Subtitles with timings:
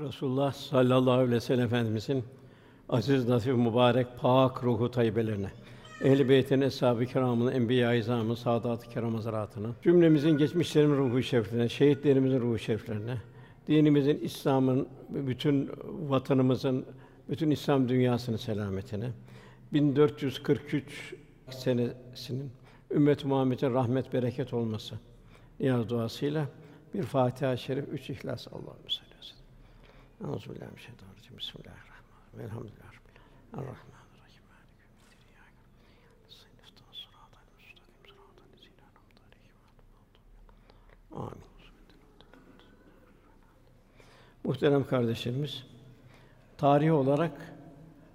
[0.00, 2.24] Resulullah sallallahu aleyhi ve sellem Efendimizin
[2.88, 5.50] aziz, nasip, mübarek, pak ruhu tayyibelerine,
[6.00, 9.20] ehl-i beytin, eshab-ı kiramın, enbiya-i izamın, saadat-ı kiram
[9.82, 13.16] cümlemizin geçmişlerin ruhu şeriflerine, şehitlerimizin ruhu şeriflerine,
[13.68, 15.70] dinimizin, İslam'ın, bütün
[16.08, 16.86] vatanımızın,
[17.28, 19.10] bütün İslam dünyasının selametine,
[19.72, 21.14] 1443
[21.50, 22.50] senesinin
[22.90, 24.94] ümmet-i Muhammed'e rahmet bereket olması
[25.60, 26.46] niyaz duasıyla
[26.94, 29.40] bir Fatiha-i Şerif, üç İhlas Allah'ım sallallahu aleyhi ve sellem.
[30.24, 31.38] Euzubillahimineşşeytanirracim.
[31.38, 32.40] Bismillahirrahmanirrahim.
[32.40, 32.82] En'amte
[33.54, 34.42] aleyhim.
[41.12, 41.44] Amin.
[44.44, 45.66] Muhterem kardeşlerimiz,
[46.58, 47.52] tarih olarak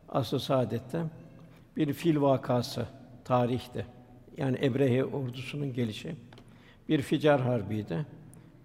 [0.10, 1.04] asr-ı saadette
[1.78, 2.88] bir fil vakası
[3.24, 3.86] tarihte.
[4.38, 6.16] Yani Ebrehe ordusunun gelişi
[6.90, 8.06] bir ficar harbiydi.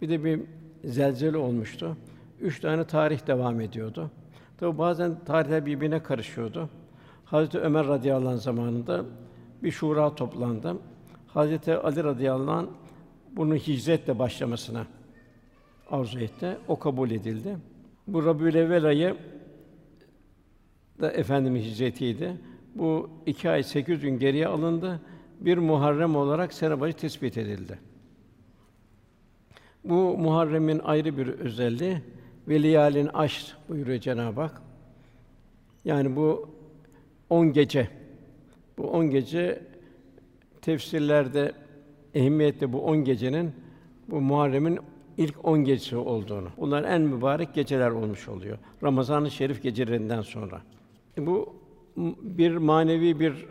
[0.02, 0.40] Bir de bir
[0.84, 1.96] zelzele olmuştu.
[2.40, 4.10] Üç tane tarih devam ediyordu.
[4.58, 6.68] Tabi bazen tarihler birbirine karışıyordu.
[7.24, 9.04] Hazreti Ömer radıyallahu anh zamanında
[9.62, 10.76] bir şura toplandı.
[11.26, 12.66] Hazreti Ali radıyallahu anh
[13.32, 14.86] bunun hicretle başlamasına
[15.90, 16.58] arzu etti.
[16.68, 17.56] O kabul edildi.
[18.06, 19.16] Bu Rabiülevvel ayı
[21.00, 22.36] da efendimiz hicretiydi.
[22.74, 25.00] Bu iki ay sekiz gün geriye alındı.
[25.40, 27.78] Bir Muharrem olarak sene başı tespit edildi.
[29.84, 32.02] Bu Muharrem'in ayrı bir özelliği
[32.50, 34.62] veliyalin aşr buyuruyor Cenab-ı Hak.
[35.84, 36.48] Yani bu
[37.30, 37.88] on gece.
[38.78, 39.62] Bu on gece
[40.62, 41.52] tefsirlerde
[42.14, 43.52] ehemmiyetli bu on gecenin
[44.08, 44.78] bu Muharrem'in
[45.16, 46.48] ilk on gecesi olduğunu.
[46.56, 48.58] Bunlar en mübarek geceler olmuş oluyor.
[48.82, 50.60] Ramazan-ı Şerif gecelerinden sonra.
[51.18, 51.54] Bu
[52.22, 53.46] bir manevi bir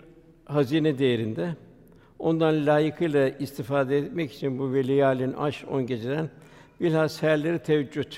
[0.45, 1.55] hazine değerinde.
[2.19, 6.29] Ondan layıkıyla istifade etmek için bu veliyalin aş on geceden
[6.81, 8.11] bilhassa seherleri teheccüd,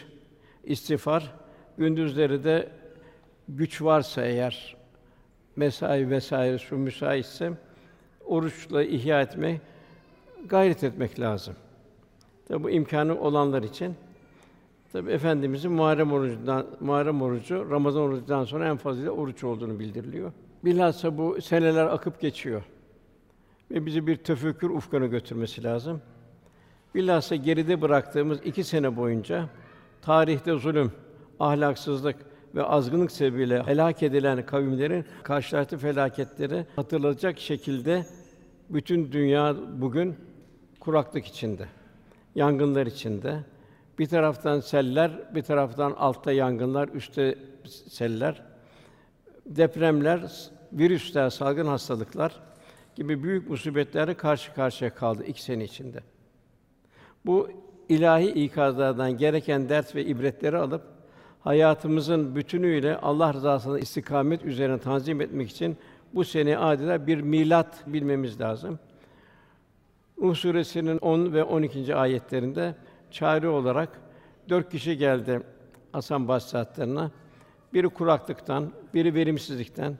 [0.64, 1.34] istiğfar,
[1.78, 2.70] gündüzleri de
[3.50, 4.76] güç varsa eğer
[5.56, 7.52] mesai vesaire şu müsaitse
[8.26, 9.62] oruçla ihya etme
[10.46, 11.56] gayret etmek lazım.
[12.48, 13.96] Tabi bu imkanı olanlar için
[14.94, 20.32] tabi efendimizin Muharrem orucundan Muharrem orucu Ramazan orucundan sonra en fazla oruç olduğunu bildiriliyor.
[20.66, 22.64] Bilhassa bu seneler akıp geçiyor
[23.72, 26.02] ve bizi bir tefekkür ufkuna götürmesi lazım.
[26.96, 29.50] Bilhassa geride bıraktığımız iki sene boyunca
[30.02, 30.92] tarihte zulüm,
[31.40, 32.16] ahlaksızlık
[32.56, 38.06] ve azgınlık sebebiyle helak edilen kavimlerin karşılaştığı felaketleri hatırlatacak şekilde
[38.70, 40.16] bütün dünya bugün
[40.80, 41.68] kuraklık içinde,
[42.36, 43.40] yangınlar içinde.
[44.00, 47.38] Bir taraftan seller, bir taraftan altta yangınlar, üstte
[47.90, 48.44] seller,
[49.46, 50.32] depremler,
[50.74, 52.40] virüsler, salgın hastalıklar
[52.96, 56.00] gibi büyük musibetlerle karşı karşıya kaldı iki sene içinde.
[57.26, 57.50] Bu
[57.92, 60.82] ilahi ikazlardan gereken ders ve ibretleri alıp
[61.40, 65.78] hayatımızın bütünüyle Allah rızasına istikamet üzerine tanzim etmek için
[66.14, 68.80] bu sene adeta bir milat bilmemiz lazım.
[70.22, 71.96] Nuh suresinin 10 ve 12.
[71.96, 72.76] ayetlerinde
[73.12, 73.90] çare olarak
[74.50, 75.42] dört kişi geldi
[75.92, 77.10] Hasan Basri
[77.74, 79.98] Biri kuraklıktan, biri verimsizlikten,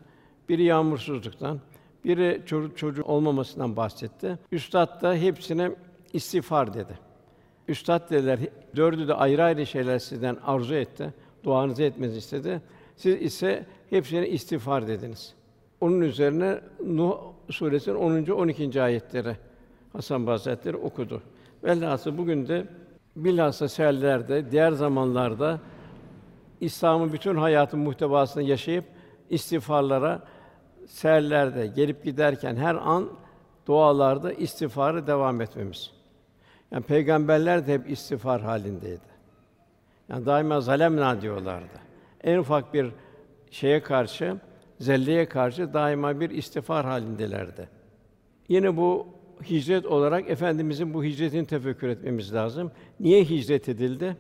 [0.50, 1.60] biri yağmursuzluktan,
[2.06, 4.38] biri çocuk çocuğu olmamasından bahsetti.
[4.52, 5.72] Üstad da hepsine
[6.14, 7.11] istiğfar dedi.
[7.72, 8.40] Üstad dediler,
[8.76, 11.14] dördü de ayrı ayrı şeyler sizden arzu etti.
[11.44, 12.62] Duanızı etmenizi istedi.
[12.96, 15.34] Siz ise hepsine istiğfar dediniz.
[15.82, 17.18] Onun üzerine Nuh
[17.50, 18.32] suresinin 10.
[18.32, 18.82] 12.
[18.82, 19.36] ayetleri
[19.94, 21.22] Hasan Hazretleri okudu.
[21.64, 22.66] Velhâsıl bugün de
[23.16, 25.60] bilhassa sellerde, diğer zamanlarda
[26.62, 28.86] İslam'ın bütün hayatın muhtevasını yaşayıp
[29.30, 30.22] istiğfarlara
[30.88, 33.10] seherlerde gelip giderken her an
[33.68, 36.01] dualarda istiğfarı devam etmemiz.
[36.72, 39.12] Yani peygamberler de hep istiğfar halindeydi.
[40.10, 41.80] Yani daima zalemna diyorlardı.
[42.24, 42.92] En ufak bir
[43.52, 44.38] şeye karşı,
[44.80, 47.70] zelleye karşı daima bir istiğfar halindelerdi.
[48.50, 49.08] Yine bu
[49.50, 52.72] hicret olarak efendimizin bu hicretini tefekkür etmemiz lazım.
[53.00, 54.18] Niye hicret edildi?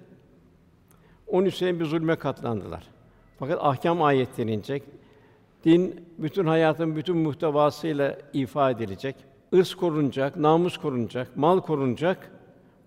[1.28, 2.84] 13 sene bir zulme katlandılar.
[3.40, 4.84] Fakat ahkam ayetleri inecek.
[5.64, 9.16] Din bütün hayatın bütün muhtevasıyla ifade edilecek.
[9.52, 12.32] Irs korunacak, namus korunacak, mal korunacak.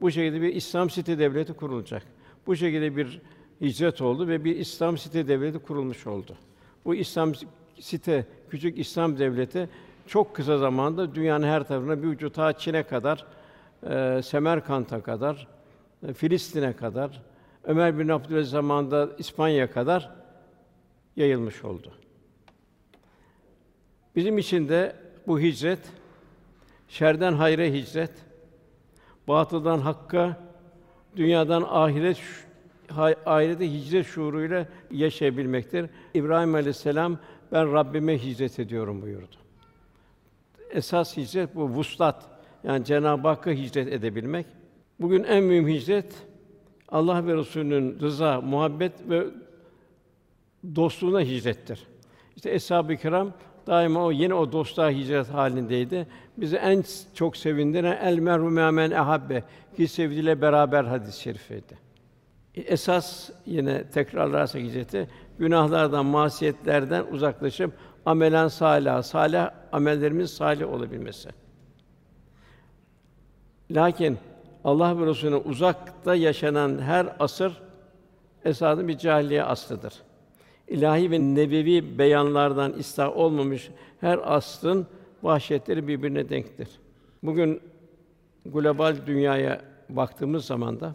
[0.04, 2.02] Bu şekilde bir İslam site devleti kurulacak.
[2.46, 3.20] Bu şekilde bir
[3.60, 6.36] hicret oldu ve bir İslam site devleti kurulmuş oldu.
[6.84, 7.32] Bu İslam
[7.80, 9.68] site, küçük İslam devleti
[10.06, 13.26] çok kısa zamanda dünyanın her tarafına bir ucu ta Çin'e kadar,
[13.82, 15.48] e, Semerkant'a kadar,
[16.08, 17.22] e, Filistin'e kadar,
[17.64, 20.10] Ömer bin Abdülaziz zamanında İspanya kadar
[21.16, 21.92] yayılmış oldu.
[24.16, 24.96] Bizim için de
[25.26, 25.80] bu hicret
[26.88, 28.12] şerden hayra hicret,
[29.28, 30.36] batıldan hakka,
[31.16, 32.18] dünyadan ahiret
[33.26, 35.90] ahirete hicret şuuruyla yaşayabilmektir.
[36.14, 37.18] İbrahim Aleyhisselam
[37.52, 39.36] ben Rabbime hicret ediyorum buyurdu.
[40.70, 42.24] Esas hicret bu vuslat.
[42.64, 44.46] Yani Cenab-ı Hakk'a hicret edebilmek.
[45.00, 46.12] Bugün en mühim hicret
[46.88, 49.24] Allah ve Resulü'nün rıza, muhabbet ve
[50.76, 51.86] dostluğuna hicrettir.
[52.36, 53.32] İşte eshab-ı kiram
[53.66, 56.06] daima o yine o dostluğa hicret halindeydi.
[56.36, 56.84] Bizi en
[57.14, 59.42] çok sevindiren el merhu men ehabbe
[59.76, 61.78] ki sevdiğiyle beraber hadis-i şerifiydi.
[62.54, 65.08] Esas yine tekrarlarsak hicreti
[65.38, 67.72] günahlardan, masiyetlerden uzaklaşıp
[68.06, 71.28] amelen salih, salih amellerimiz salih olabilmesi.
[73.70, 74.18] Lakin
[74.64, 77.62] Allah ve Resulüne uzakta yaşanan her asır
[78.44, 79.94] esasen bir cahiliye aslıdır.
[80.68, 83.70] İlahi ve nebevi beyanlardan ıslah olmamış
[84.00, 84.86] her asrın
[85.22, 86.68] vahşetleri birbirine denktir.
[87.22, 87.60] Bugün
[88.46, 90.94] global dünyaya baktığımız zaman da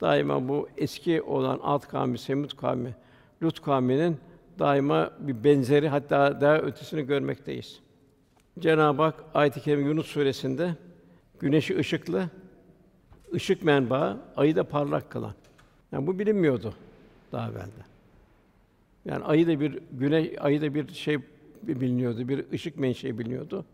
[0.00, 2.94] daima bu eski olan Ad kavmi, Semud kavmi,
[3.42, 4.16] Lut kavminin
[4.58, 7.80] daima bir benzeri hatta daha ötesini görmekteyiz.
[8.58, 10.74] Cenab-ı Hak ayet-i kerime Yunus suresinde
[11.40, 12.30] güneşi ışıklı,
[13.34, 15.34] ışık menbaı, ayı da parlak kılan.
[15.92, 16.74] Yani bu bilinmiyordu
[17.32, 17.95] daha evvelde.
[19.06, 21.18] Yani ayı da bir güneş, ayı da bir şey
[21.62, 23.64] biliniyordu, bir ışık menşei biliniyordu.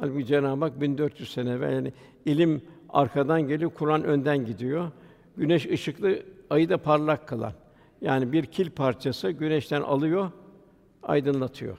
[0.00, 1.92] Halbuki Cenab-ı Hak 1400 sene evvel yani
[2.26, 4.90] ilim arkadan geliyor, Kur'an önden gidiyor.
[5.36, 7.52] Güneş ışıklı, ayı da parlak kılan.
[8.00, 10.30] Yani bir kil parçası güneşten alıyor,
[11.02, 11.78] aydınlatıyor.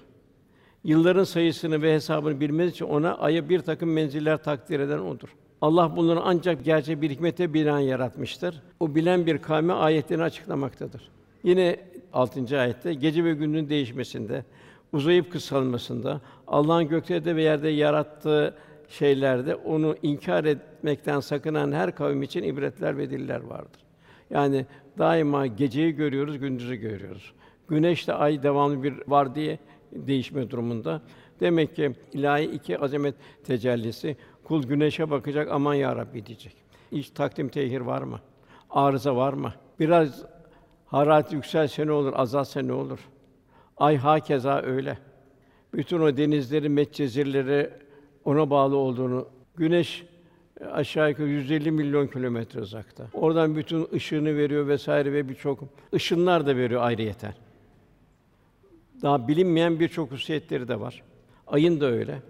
[0.83, 5.35] Yılların sayısını ve hesabını bilmesi için ona aya bir takım menziller takdir eden odur.
[5.61, 8.61] Allah bunları ancak gerçek bir hikmete binaen yaratmıştır.
[8.79, 11.09] O bilen bir kavme ayetlerini açıklamaktadır.
[11.43, 11.79] Yine
[12.13, 12.59] 6.
[12.59, 14.45] ayette gece ve gündüzün değişmesinde,
[14.93, 18.55] uzayıp kısalmasında, Allah'ın göklerde ve yerde yarattığı
[18.89, 23.81] şeylerde onu inkar etmekten sakınan her kavim için ibretler ve diller vardır.
[24.29, 24.65] Yani
[24.97, 27.33] daima geceyi görüyoruz, gündüzü görüyoruz.
[27.67, 29.59] Güneşle ay devamlı bir var diye
[29.91, 31.01] değişme durumunda.
[31.39, 36.55] Demek ki ilahi iki azamet tecellisi kul güneşe bakacak aman ya Rabbi diyecek.
[36.91, 38.19] Hiç takdim tehir var mı?
[38.69, 39.53] Arıza var mı?
[39.79, 40.25] Biraz
[40.93, 42.99] hararet yükselse ne olur, azalsa ne olur?
[43.77, 44.97] Ay hakeza öyle.
[45.73, 47.69] Bütün o denizleri, metcezirleri
[48.25, 50.05] ona bağlı olduğunu, güneş
[50.71, 53.07] aşağı yukarı 150 milyon kilometre uzakta.
[53.13, 55.59] Oradan bütün ışığını veriyor vesaire ve birçok
[55.93, 57.33] ışınlar da veriyor ayrıyeten.
[59.01, 61.03] Daha bilinmeyen birçok hususiyetleri de var.
[61.47, 62.21] Ayın da öyle.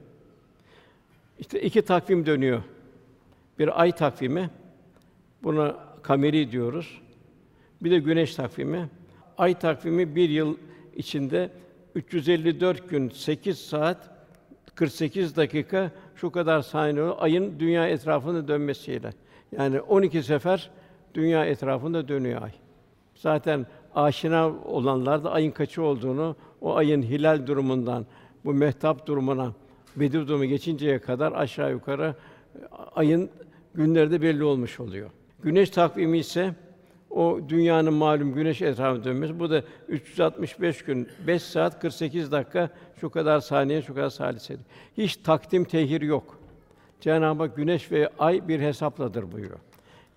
[1.39, 2.63] İşte iki takvim dönüyor.
[3.59, 4.49] Bir ay takvimi,
[5.43, 7.02] buna kameri diyoruz.
[7.83, 8.89] Bir de güneş takvimi.
[9.37, 10.57] Ay takvimi bir yıl
[10.95, 11.49] içinde
[11.95, 14.09] 354 gün 8 saat
[14.75, 19.13] 48 dakika şu kadar saniye ayın dünya etrafında dönmesiyle.
[19.51, 20.69] Yani 12 sefer
[21.13, 22.51] dünya etrafında dönüyor ay.
[23.15, 23.65] Zaten
[23.95, 28.05] aşina olanlar da ayın kaçı olduğunu, o ayın hilal durumundan
[28.45, 29.53] bu mehtap durumuna,
[29.95, 32.15] Bedir durumu geçinceye kadar aşağı yukarı
[32.95, 33.29] ayın
[33.75, 35.09] günleri de belli olmuş oluyor.
[35.43, 36.53] Güneş takvimi ise
[37.15, 39.39] o dünyanın malum güneş etrafında dönmesi.
[39.39, 42.69] Bu da 365 gün, 5 saat 48 dakika
[43.01, 44.55] şu kadar saniye, şu kadar salise.
[44.97, 46.39] Hiç takdim tehir yok.
[47.01, 49.59] Cenab-ı Hak güneş ve ay bir hesapladır buyuruyor.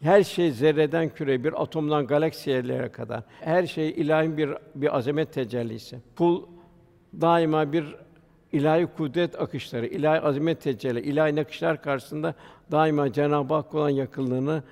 [0.01, 5.99] Her şey zerreden küre, bir atomdan galaksiyelere kadar her şey ilahi bir bir azamet tecellisi.
[6.17, 6.43] Kul
[7.21, 7.95] daima bir
[8.53, 12.35] ilahi kudret akışları, ilahi azamet tecelli, ilahi nakışlar karşısında
[12.71, 14.63] daima Cenab-ı Hak olan yakınlığını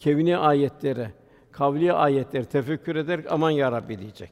[0.00, 1.08] kevni ayetleri,
[1.56, 4.30] kavli ayetleri tefekkür ederek aman ya Rabbi diyecek.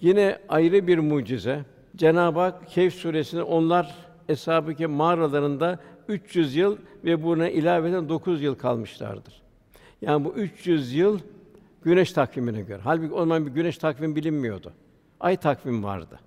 [0.00, 1.64] Yine ayrı bir mucize.
[1.96, 3.94] Cenab-ı Hak Kehf suresinde onlar
[4.28, 5.78] eshab-ı mağaralarında
[6.08, 9.42] 300 yıl ve buna ilaveten 9 yıl kalmışlardır.
[10.02, 11.18] Yani bu 300 yıl
[11.82, 12.80] güneş takvimine göre.
[12.84, 14.72] Halbuki o zaman bir güneş takvimi bilinmiyordu.
[15.20, 16.20] Ay takvimi vardı.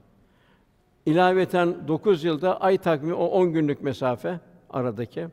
[1.05, 4.39] İlaveten 9 yılda ay takvimi o 10 günlük mesafe
[4.69, 5.27] aradaki.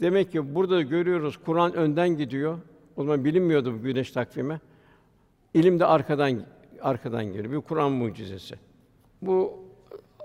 [0.00, 2.58] Demek ki burada görüyoruz Kur'an önden gidiyor.
[3.00, 4.60] O zaman bilinmiyordu bu güneş takvimi.
[5.54, 6.42] İlim de arkadan
[6.80, 7.52] arkadan geliyor.
[7.52, 8.54] Bir Kur'an mucizesi.
[9.22, 9.58] Bu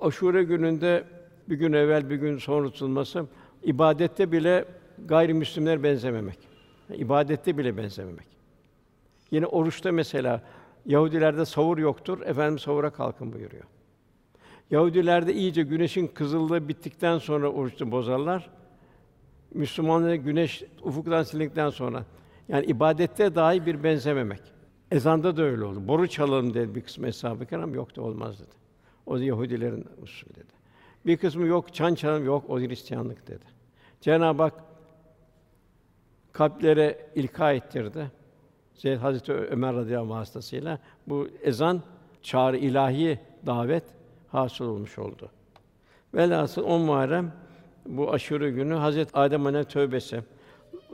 [0.02, 1.04] Aşure gününde
[1.50, 3.26] bir gün evvel bir gün sonra tutulması
[3.64, 4.66] ibadette bile
[5.06, 6.38] gayrimüslimler benzememek.
[6.94, 8.28] İbadette bile benzememek.
[9.32, 10.42] Yine oruçta mesela
[10.86, 12.22] Yahudilerde savur yoktur.
[12.22, 13.64] Efendim savura kalkın buyuruyor.
[14.72, 18.50] Yahudilerde iyice güneşin kızıllığı bittikten sonra oruçlu bozarlar.
[19.54, 22.06] Müslümanlara güneş ufuktan silindikten sonra
[22.50, 24.42] yani ibadette dahi bir benzememek.
[24.92, 25.88] Ezanda da öyle oldu.
[25.88, 28.56] Boru çalalım dedi bir kısmı eshab-ı kiram yoktu olmaz dedi.
[29.06, 30.54] O da Yahudilerin usulü dedi.
[31.06, 33.46] Bir kısmı yok çan çalalım yok o Hristiyanlık dedi.
[34.02, 34.54] Cenab-ı Hak
[36.32, 38.12] kalplere ilka ettirdi.
[38.74, 41.82] Zeyd Hazreti Ömer radıyallahu anh vasıtasıyla bu ezan
[42.22, 43.84] çağrı ilahi davet
[44.28, 45.30] hasıl olmuş oldu.
[46.14, 47.34] Velhasıl 10 Muharrem
[47.86, 50.24] bu aşure günü Hazret Adem Aleyhisselam tövbesi,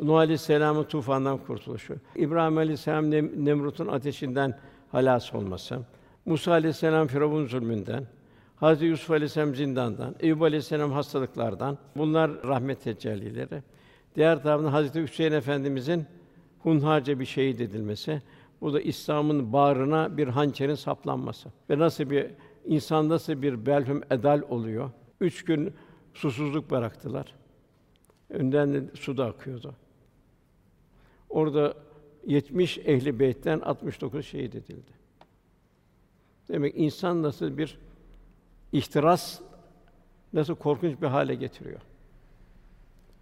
[0.01, 4.59] Nuh Aleyhisselam'ın tufandan kurtuluşu, İbrahim Aleyhisselam Nem- Nemrut'un ateşinden
[4.91, 5.79] halas olması,
[6.25, 8.05] Musa Aleyhisselam Firavun zulmünden,
[8.55, 13.63] Hazreti Yusuf Aleyhisselam zindandan, Eyüp Aleyhisselam hastalıklardan bunlar rahmet tecellileri.
[14.15, 16.05] Diğer taraftan Hazreti Hüseyin Efendimizin
[16.59, 18.21] hunharca bir şehit edilmesi.
[18.61, 21.50] Bu da İslam'ın bağrına bir hançerin saplanması.
[21.69, 22.27] Ve nasıl bir
[22.65, 24.89] insan nasıl bir belhum edal oluyor?
[25.21, 25.73] Üç gün
[26.13, 27.33] susuzluk bıraktılar.
[28.31, 29.75] Önden de su da akıyordu.
[31.29, 31.73] Orada
[32.25, 34.91] 70 ehli beytten 69 şehit edildi.
[36.50, 37.77] Demek insan nasıl bir
[38.71, 39.39] ihtiras
[40.33, 41.79] nasıl korkunç bir hale getiriyor.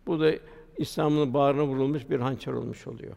[0.07, 0.31] Bu da
[0.77, 3.15] İslam'ın bağrına vurulmuş bir hançer olmuş oluyor.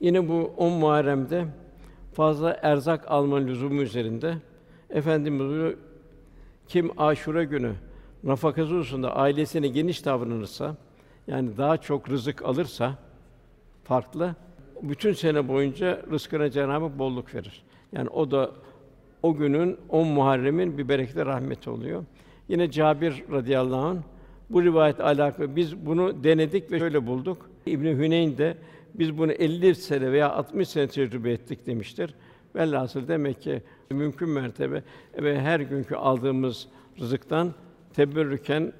[0.00, 1.46] Yine bu 10 Muharrem'de
[2.14, 4.36] fazla erzak alma lüzumu üzerinde
[4.90, 5.76] Efendimiz buyuruyor,
[6.68, 7.74] kim Aşure günü
[8.24, 10.76] nafakası hususunda ailesine geniş davranırsa,
[11.26, 12.94] yani daha çok rızık alırsa
[13.84, 14.34] farklı,
[14.82, 17.62] bütün sene boyunca rızkına Cenab-ı bolluk verir.
[17.92, 18.50] Yani o da
[19.22, 22.04] o günün 10 Muharrem'in bir bereketi rahmeti oluyor.
[22.48, 23.98] Yine Cabir radıyallahu anh
[24.50, 27.50] bu rivayet alakalı biz bunu denedik ve şöyle bulduk.
[27.66, 28.56] İbn Hüneyn de
[28.94, 32.14] biz bunu 50 sene veya 60 sene tecrübe ettik demiştir.
[32.54, 34.82] Velhasıl demek ki mümkün mertebe
[35.18, 36.68] ve her günkü aldığımız
[37.00, 37.54] rızıktan
[37.94, 38.72] teberrüken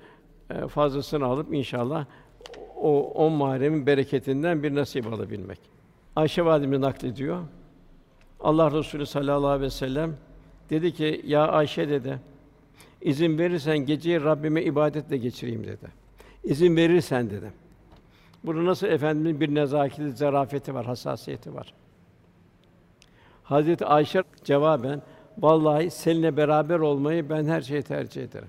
[0.50, 2.07] e, fazlasını alıp inşallah
[2.77, 5.59] o 10 Muharrem'in bereketinden bir nasip alabilmek.
[6.17, 7.43] Ayşe validemiz naklediyor.
[8.41, 10.17] Allah Resulü sallallahu aleyhi ve sellem
[10.71, 12.19] dedi ki ya Ayşe dedi
[13.03, 15.88] izin verirsen geceyi Rabbime ibadetle geçireyim dedi.
[16.45, 17.53] İzin verirsen dedi.
[18.45, 21.75] Bunu nasıl efendimizin bir nezaketi, zarafeti var, hassasiyeti var.
[23.43, 25.03] Hazreti Ayşe cevaben
[25.38, 28.49] vallahi seninle beraber olmayı ben her şeye tercih ederim.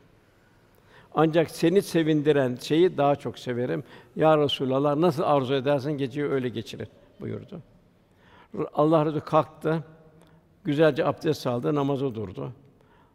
[1.15, 3.83] Ancak seni sevindiren şeyi daha çok severim.
[4.15, 6.87] Ya Resulallah nasıl arzu edersen geceyi öyle geçirin
[7.21, 7.61] buyurdu.
[8.73, 9.83] Allah Resulü kalktı.
[10.63, 12.51] Güzelce abdest aldı, namaza durdu.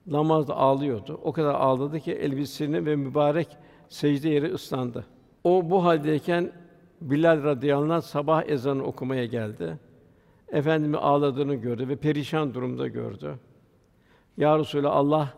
[0.07, 1.21] Namazda ağlıyordu.
[1.23, 3.49] O kadar ağladı ki elbisesini ve mübarek
[3.89, 5.07] secde yeri ıslandı.
[5.45, 6.53] O bu haldeyken
[7.01, 9.79] Bilal radıyallahu anh sabah ezanı okumaya geldi.
[10.49, 13.35] Efendimi ağladığını gördü ve perişan durumda gördü.
[14.37, 15.35] Ya Resulallah Allah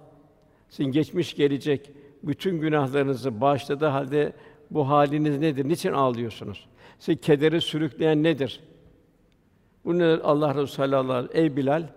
[0.69, 1.93] sizin geçmiş gelecek
[2.23, 4.33] bütün günahlarınızı bağışladığı halde
[4.71, 5.69] bu haliniz nedir?
[5.69, 6.67] Niçin ağlıyorsunuz?
[6.99, 8.61] Sizi kedere sürükleyen nedir?
[9.85, 11.89] Bu ne Allah Resulü sallallahu aleyhi ve sellem, ey Bilal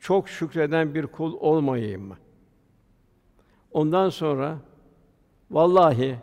[0.00, 2.16] çok şükreden bir kul olmayayım mı?
[3.72, 4.58] Ondan sonra
[5.50, 6.16] vallahi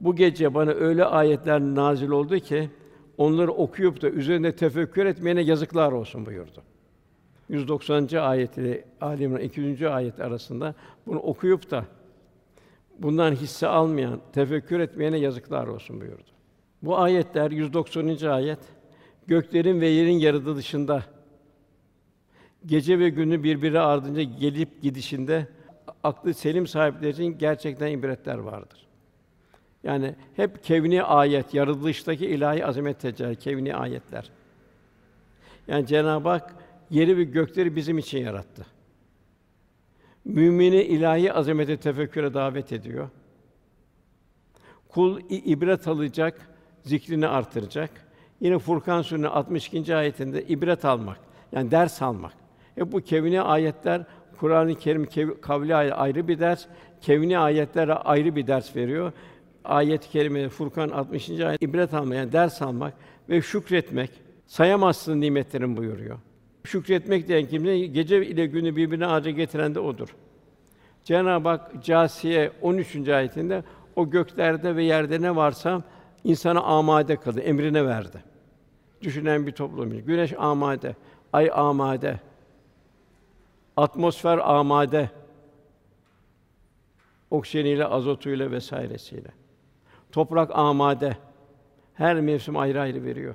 [0.00, 2.70] bu gece bana öyle ayetler nazil oldu ki
[3.18, 6.62] onları okuyup da üzerinde tefekkür etmeyene yazıklar olsun buyurdu.
[7.48, 8.08] 190.
[8.16, 9.82] ayet ile Ali İmran 200.
[9.82, 10.74] ayet arasında
[11.06, 11.84] bunu okuyup da
[12.98, 16.30] bundan hisse almayan, tefekkür etmeyene yazıklar olsun buyurdu.
[16.82, 18.28] Bu ayetler 190.
[18.28, 18.58] ayet
[19.26, 21.02] göklerin ve yerin yaratılışında
[22.66, 25.46] gece ve günü birbiri ardınca gelip gidişinde
[26.04, 28.86] aklı selim sahipleri için gerçekten ibretler vardır.
[29.84, 34.30] Yani hep kevni ayet, yaratılıştaki ilahi azamet tecelli, kevni ayetler.
[35.68, 36.54] Yani Cenab-ı Hak
[36.90, 38.66] yeri ve gökleri bizim için yarattı.
[40.24, 43.08] Mümini ilahi azamete tefekküre davet ediyor.
[44.88, 46.48] Kul ibret alacak,
[46.82, 47.90] zikrini artıracak.
[48.40, 49.96] Yine Furkan Sûresinin 62.
[49.96, 51.18] ayetinde ibret almak,
[51.52, 52.32] yani ders almak.
[52.74, 54.02] Hep bu kevni ayetler
[54.38, 55.08] Kur'an-ı Kerim
[55.40, 56.66] kavli ay- ayrı bir ders,
[57.00, 59.12] kevni ayetlere ayrı bir ders veriyor.
[59.64, 61.30] Ayet-i Furkan 60.
[61.40, 62.94] ayet ibret almak, yani ders almak
[63.28, 64.10] ve şükretmek.
[64.46, 66.18] Sayamazsın nimetlerin buyuruyor.
[66.64, 70.16] Şükretmek diyen kimse gece ile günü birbirine ağaca getiren de odur.
[71.04, 73.08] Cenab-ı Hak Câsiye 13.
[73.08, 73.64] ayetinde
[73.96, 75.82] o göklerde ve yerde ne varsa
[76.24, 78.24] insana amade kıldı, emrine verdi.
[79.02, 79.90] Düşünen bir toplum.
[79.90, 80.96] Güneş amade,
[81.32, 82.20] ay amade,
[83.76, 85.10] atmosfer amade.
[87.30, 89.28] Oksijeniyle, azotuyla vesairesiyle.
[90.12, 91.16] Toprak amade.
[91.94, 93.34] Her mevsim ayrı ayrı veriyor.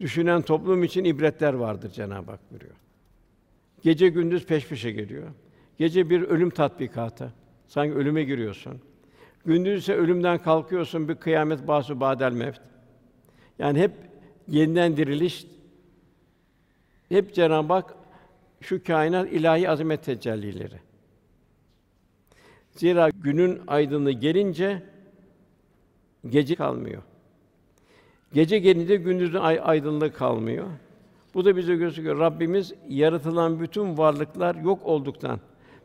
[0.00, 2.74] Düşünen toplum için ibretler vardır Cenab-ı Hak buyuruyor.
[3.82, 5.28] Gece gündüz peş peşe geliyor.
[5.78, 7.32] Gece bir ölüm tatbikatı.
[7.68, 8.80] Sanki ölüme giriyorsun.
[9.46, 12.60] Gündüz ise ölümden kalkıyorsun bir kıyamet basu badel mevt.
[13.58, 13.92] Yani hep
[14.48, 15.46] yeniden diriliş
[17.08, 17.94] hep Cenab-ı Hak
[18.60, 20.80] şu kainat ilahi azamet tecellileri.
[22.70, 24.82] Zira günün aydınlığı gelince
[26.28, 27.02] gece kalmıyor.
[28.34, 30.66] Gece gelince gündüzün ay aydınlığı kalmıyor.
[31.34, 32.18] Bu da bize gösteriyor.
[32.18, 35.40] Rabbimiz yaratılan bütün varlıklar yok olduktan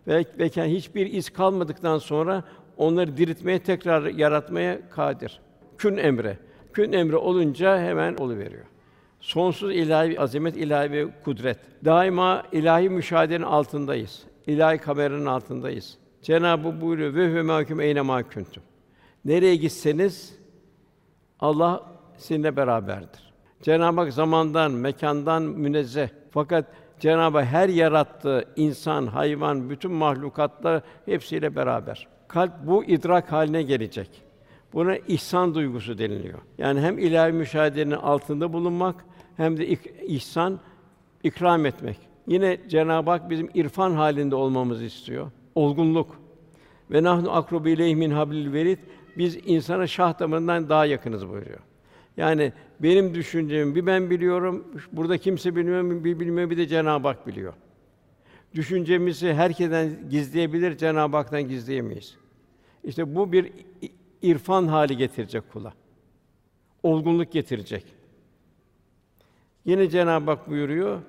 [0.08, 2.44] ve veken hiçbir iz kalmadıktan sonra
[2.78, 5.40] onları diriltmeye, tekrar yaratmaya kadir.
[5.78, 6.38] Kün emre.
[6.74, 8.66] Kün emre olunca hemen oluveriyor.
[9.20, 11.58] Sonsuz ilahi azamet, ilahi bir kudret.
[11.86, 14.24] Daima ilahi müşahedenin altındayız.
[14.48, 15.98] İlahi kameranın altındayız.
[16.22, 18.64] Cenab-ı buyuruyor ve hü mahkum eyne ma kuntum.
[19.26, 20.40] Nereye gitseniz
[21.40, 21.89] Allah
[22.20, 23.34] sizinle beraberdir.
[23.62, 26.10] Cenab-ı Hak zamandan, mekandan münezzeh.
[26.32, 26.66] Fakat
[27.00, 32.08] Cenab-ı Hak her yarattığı insan, hayvan, bütün mahlukatlar hepsiyle beraber.
[32.28, 34.10] Kalp bu idrak haline gelecek.
[34.74, 36.40] Buna ihsan duygusu deniliyor.
[36.58, 39.06] Yani hem ilahi müşahedenin altında bulunmak
[39.38, 40.60] hem de ik- ihsan
[41.24, 41.98] ikram etmek.
[42.28, 45.32] Yine Cenab-ı Hak bizim irfan halinde olmamızı istiyor.
[45.56, 46.20] Olgunluk.
[46.92, 48.80] Ve nahnu akrubu ileyhi min hablil verid.
[49.18, 51.60] Biz insana şah damarından daha yakınız buyuruyor.
[52.20, 57.28] Yani benim düşüncemi bir ben biliyorum, burada kimse bilmiyor, bir bilmiyor, bir de Cenab-ı Hak
[57.28, 57.54] biliyor.
[58.56, 62.18] Düşüncemizi herkesten gizleyebilir, Cenab-ı Hak'tan gizleyemeyiz.
[62.84, 63.52] İşte bu bir
[64.22, 65.74] irfan hali getirecek kula.
[66.84, 67.86] Olgunluk getirecek.
[69.66, 71.02] Yine Cenab-ı Hak buyuruyor,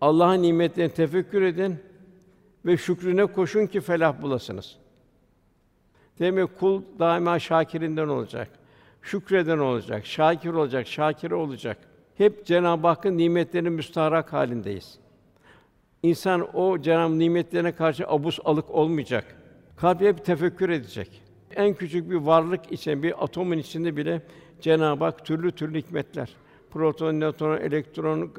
[0.00, 1.76] Allah'ın nimetlerini tefekkür edin
[2.66, 4.76] ve şükrüne koşun ki felah bulasınız.
[6.18, 8.65] Demek kul daima şakirinden olacak.
[9.06, 11.78] Şükreden olacak, şakir olacak, şakir olacak.
[12.16, 14.98] Hep Cenab-ı Hakk'ın nimetlerinin müstaharak halindeyiz.
[16.02, 19.36] İnsan o Cenab-ı nimetlerine karşı abus alık olmayacak.
[19.76, 21.22] Kalbi hep tefekkür edecek.
[21.56, 24.22] En küçük bir varlık için, bir atomun içinde bile
[24.60, 26.36] Cenab-ı Hak türlü türlü hikmetler.
[26.70, 28.32] Proton, nötron, elektron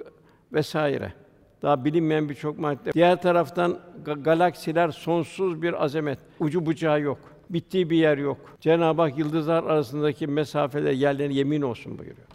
[0.53, 1.13] vesaire.
[1.61, 2.93] Daha bilinmeyen birçok madde.
[2.93, 6.19] Diğer taraftan ga- galaksiler sonsuz bir azamet.
[6.39, 7.19] Ucu bucağı yok.
[7.49, 8.37] Bittiği bir yer yok.
[8.61, 12.27] Cenab-ı Hak yıldızlar arasındaki mesafeler yerlerine yemin olsun buyuruyor.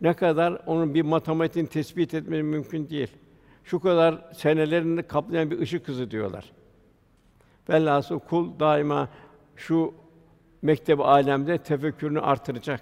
[0.00, 3.08] Ne kadar onun bir matematiğin tespit etmesi mümkün değil.
[3.64, 6.52] Şu kadar senelerini kaplayan bir ışık hızı diyorlar.
[7.68, 9.08] Velhasıl kul daima
[9.56, 9.94] şu
[10.62, 12.80] mektep alemde tefekkürünü artıracak.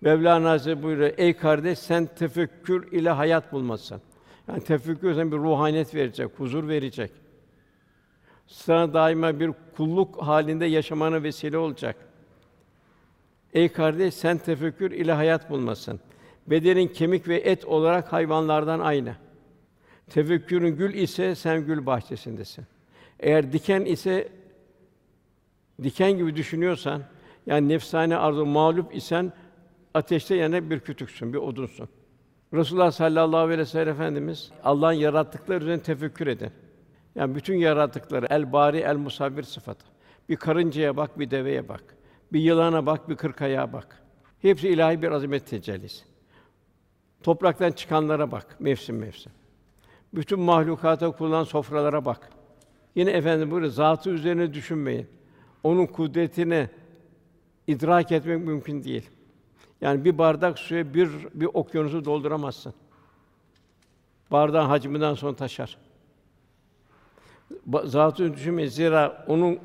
[0.00, 4.00] Mevlana Hazretleri buyuruyor, ey kardeş sen tefekkür ile hayat bulmasın.
[4.48, 7.10] Yani tefekkür sana bir ruhaniyet verecek, huzur verecek.
[8.50, 11.96] Sana daima bir kulluk halinde yaşamana vesile olacak.
[13.52, 16.00] Ey kardeş sen tefekkür ile hayat bulmasın.
[16.46, 19.14] Bedenin kemik ve et olarak hayvanlardan aynı.
[20.08, 22.64] Tefekkürün gül ise sen gül bahçesindesin.
[23.20, 24.28] Eğer diken ise
[25.82, 27.02] diken gibi düşünüyorsan,
[27.46, 29.32] yani nefsane arzu mağlup isen
[29.94, 31.88] ateşte yanan bir kütüksün, bir odunsun.
[32.54, 36.50] Resulullah sallallahu aleyhi ve sellem Efendimiz Allah'ın yarattıkları üzerine tefekkür edin.
[37.20, 39.86] Yani bütün yarattıkları el bari el musavvir sıfatı.
[40.28, 41.84] Bir karıncaya bak, bir deveye bak.
[42.32, 44.02] Bir yılana bak, bir kırkayağa bak.
[44.42, 46.04] Hepsi ilahi bir azamet tecellisi.
[47.22, 49.32] Topraktan çıkanlara bak, mevsim mevsim.
[50.14, 52.30] Bütün mahlukata kurulan sofralara bak.
[52.94, 55.06] Yine efendim böyle zatı üzerine düşünmeyin.
[55.62, 56.68] Onun kudretini
[57.66, 59.10] idrak etmek mümkün değil.
[59.80, 62.74] Yani bir bardak suya bir bir okyanusu dolduramazsın.
[64.30, 65.89] Bardağın hacminden sonra taşar.
[67.84, 68.68] Zatı düşünmeyin.
[68.68, 69.58] Zira onun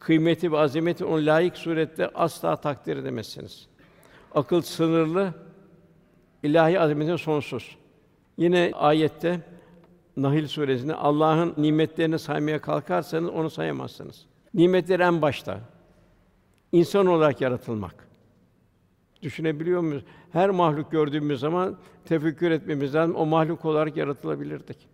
[0.00, 3.66] kıymeti ve azameti onun layık surette asla takdir edemezsiniz.
[4.34, 5.34] Akıl sınırlı,
[6.42, 7.76] ilahi azametin sonsuz.
[8.38, 9.40] Yine ayette
[10.16, 14.26] Nahil suresinde Allah'ın nimetlerini saymaya kalkarsanız onu sayamazsınız.
[14.54, 15.60] Nimetler en başta.
[16.72, 18.08] İnsan olarak yaratılmak.
[19.22, 20.04] Düşünebiliyor muyuz?
[20.32, 23.16] Her mahluk gördüğümüz zaman tefekkür etmemiz lazım.
[23.16, 24.93] O mahluk olarak yaratılabilirdik.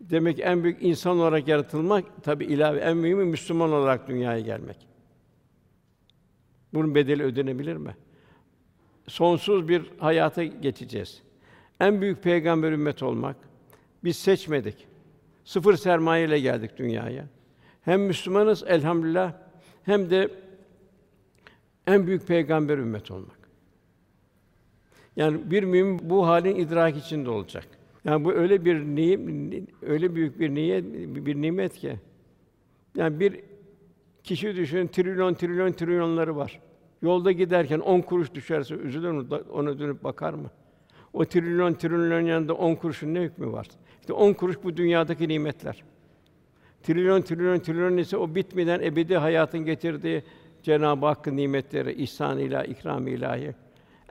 [0.00, 4.86] Demek ki en büyük insan olarak yaratılmak tabi ilave en mühimi Müslüman olarak dünyaya gelmek.
[6.74, 7.96] Bunun bedeli ödenebilir mi?
[9.08, 11.22] Sonsuz bir hayata geçeceğiz.
[11.80, 13.36] En büyük peygamber ümmet olmak.
[14.04, 14.86] Biz seçmedik.
[15.44, 17.26] Sıfır sermaye ile geldik dünyaya.
[17.82, 19.32] Hem Müslümanız elhamdülillah
[19.82, 20.30] hem de
[21.86, 23.38] en büyük peygamber ümmet olmak.
[25.16, 27.66] Yani bir mümin bu halin idrak içinde olacak.
[28.04, 30.84] Yani bu öyle bir nimet, öyle büyük bir niyet,
[31.26, 31.96] bir nimet ki.
[32.96, 33.40] Yani bir
[34.24, 36.60] kişi düşünün trilyon trilyon trilyonları var.
[37.02, 39.26] Yolda giderken on kuruş düşerse üzülür mü?
[39.52, 40.50] Ona dönüp bakar mı?
[41.12, 43.66] O trilyon trilyon yanında on kuruşun ne hükmü var?
[44.00, 45.84] İşte on kuruş bu dünyadaki nimetler.
[46.82, 50.22] Trilyon trilyon trilyon ise o bitmeden ebedi hayatın getirdiği
[50.62, 53.54] Cenab-ı Hakk'ın nimetleri, ihsan ilahi, ikram ilahi.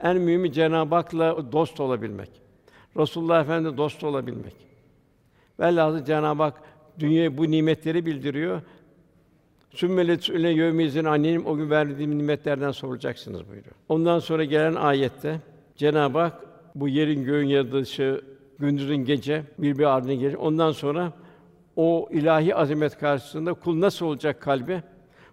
[0.02, 2.43] En mühimi Cenab-ı Hak'la dost olabilmek.
[2.96, 4.54] Resulullah Efendimiz dost olabilmek.
[5.60, 6.62] Velhâsıl Cenab-ı Hak
[6.98, 8.62] dünya bu nimetleri bildiriyor.
[9.70, 13.74] Sümmelet üle yevmizin annenim o gün verdiğim nimetlerden sorulacaksınız buyuruyor.
[13.88, 15.40] Ondan sonra gelen ayette
[15.76, 18.24] Cenab-ı Hak bu yerin göğün yaratılışı,
[18.58, 20.34] gündüzün gece birbiri ardına gelir.
[20.34, 21.12] Ondan sonra
[21.76, 24.82] o ilahi azamet karşısında kul nasıl olacak kalbi?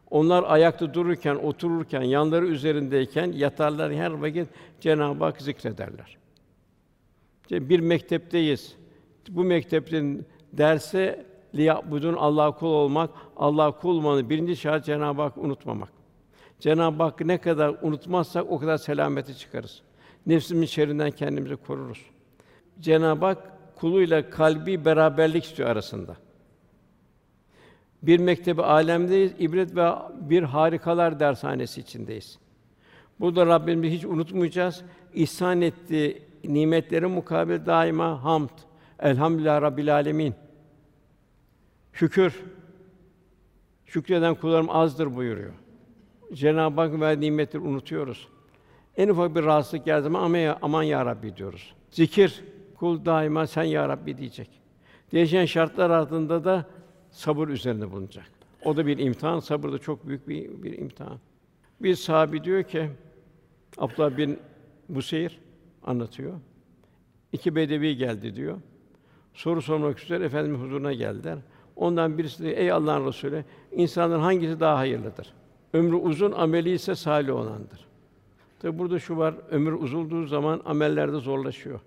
[0.10, 4.47] Onlar ayakta dururken, otururken, yanları üzerindeyken, yatarlar her vakit
[4.80, 6.20] Cenab-ı Hak zikrederler.
[7.41, 8.75] İşte bir mektepteyiz.
[9.30, 11.25] Bu mektepten derse
[11.56, 15.89] liyabudun Allah kul olmak, Allah kul olmanın birinci şart Cenab-ı Hak unutmamak.
[16.60, 19.82] Cenab-ı Hakk'ı ne kadar unutmazsak o kadar selameti çıkarız.
[20.25, 22.06] Nefsimin şerrinden kendimizi koruruz.
[22.80, 26.15] Cenab-ı Hak kuluyla kalbi beraberlik istiyor arasında.
[28.04, 32.39] Bir mektebi alemdeyiz, ibret ve bir harikalar dershanesi içindeyiz.
[33.19, 34.82] Burada Rabbimizi hiç unutmayacağız.
[35.13, 38.49] İhsan ettiği nimetlerin mukabil daima hamd.
[38.99, 40.34] Elhamdülillah Rabbil Alemin.
[41.93, 42.43] Şükür.
[43.86, 45.54] Şükreden kullarım azdır buyuruyor.
[46.34, 48.27] Cenab-ı Hak ve nimetleri unutuyoruz.
[48.97, 51.73] En ufak bir rahatsızlık geldiği zaman aman ya, aman ya Rabbi diyoruz.
[51.91, 52.43] Zikir
[52.75, 54.49] kul daima sen ya Rabbi diyecek.
[55.12, 56.65] Değişen şartlar altında da
[57.10, 58.32] sabır üzerinde bulunacak.
[58.65, 61.19] O da bir imtihan, sabır da çok büyük bir, bir imtihan.
[61.82, 62.89] Bir sahabi diyor ki,
[63.77, 64.39] Abdullah bin
[64.89, 65.39] Buseyr
[65.84, 66.34] anlatıyor.
[67.32, 68.58] İki bedevi geldi diyor.
[69.34, 71.38] Soru sormak üzere Efendimiz huzuruna geldiler.
[71.76, 75.34] Ondan birisi de ey Allah'ın Resulü insanların hangisi daha hayırlıdır?
[75.74, 77.88] Ömrü uzun, ameli ise salih olandır.
[78.60, 81.80] Tabi burada şu var, ömür uzulduğu zaman amellerde zorlaşıyor.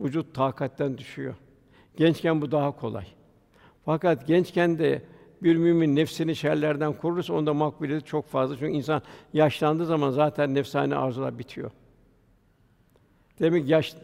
[0.00, 1.34] Vücut takatten düşüyor.
[1.96, 3.06] Gençken bu daha kolay.
[3.84, 5.02] Fakat gençken de
[5.42, 8.56] bir mümin nefsini şerlerden korursa onda makbuliyeti çok fazla.
[8.56, 11.70] Çünkü insan yaşlandığı zaman zaten nefsani arzular bitiyor.
[13.40, 13.94] Demek yaş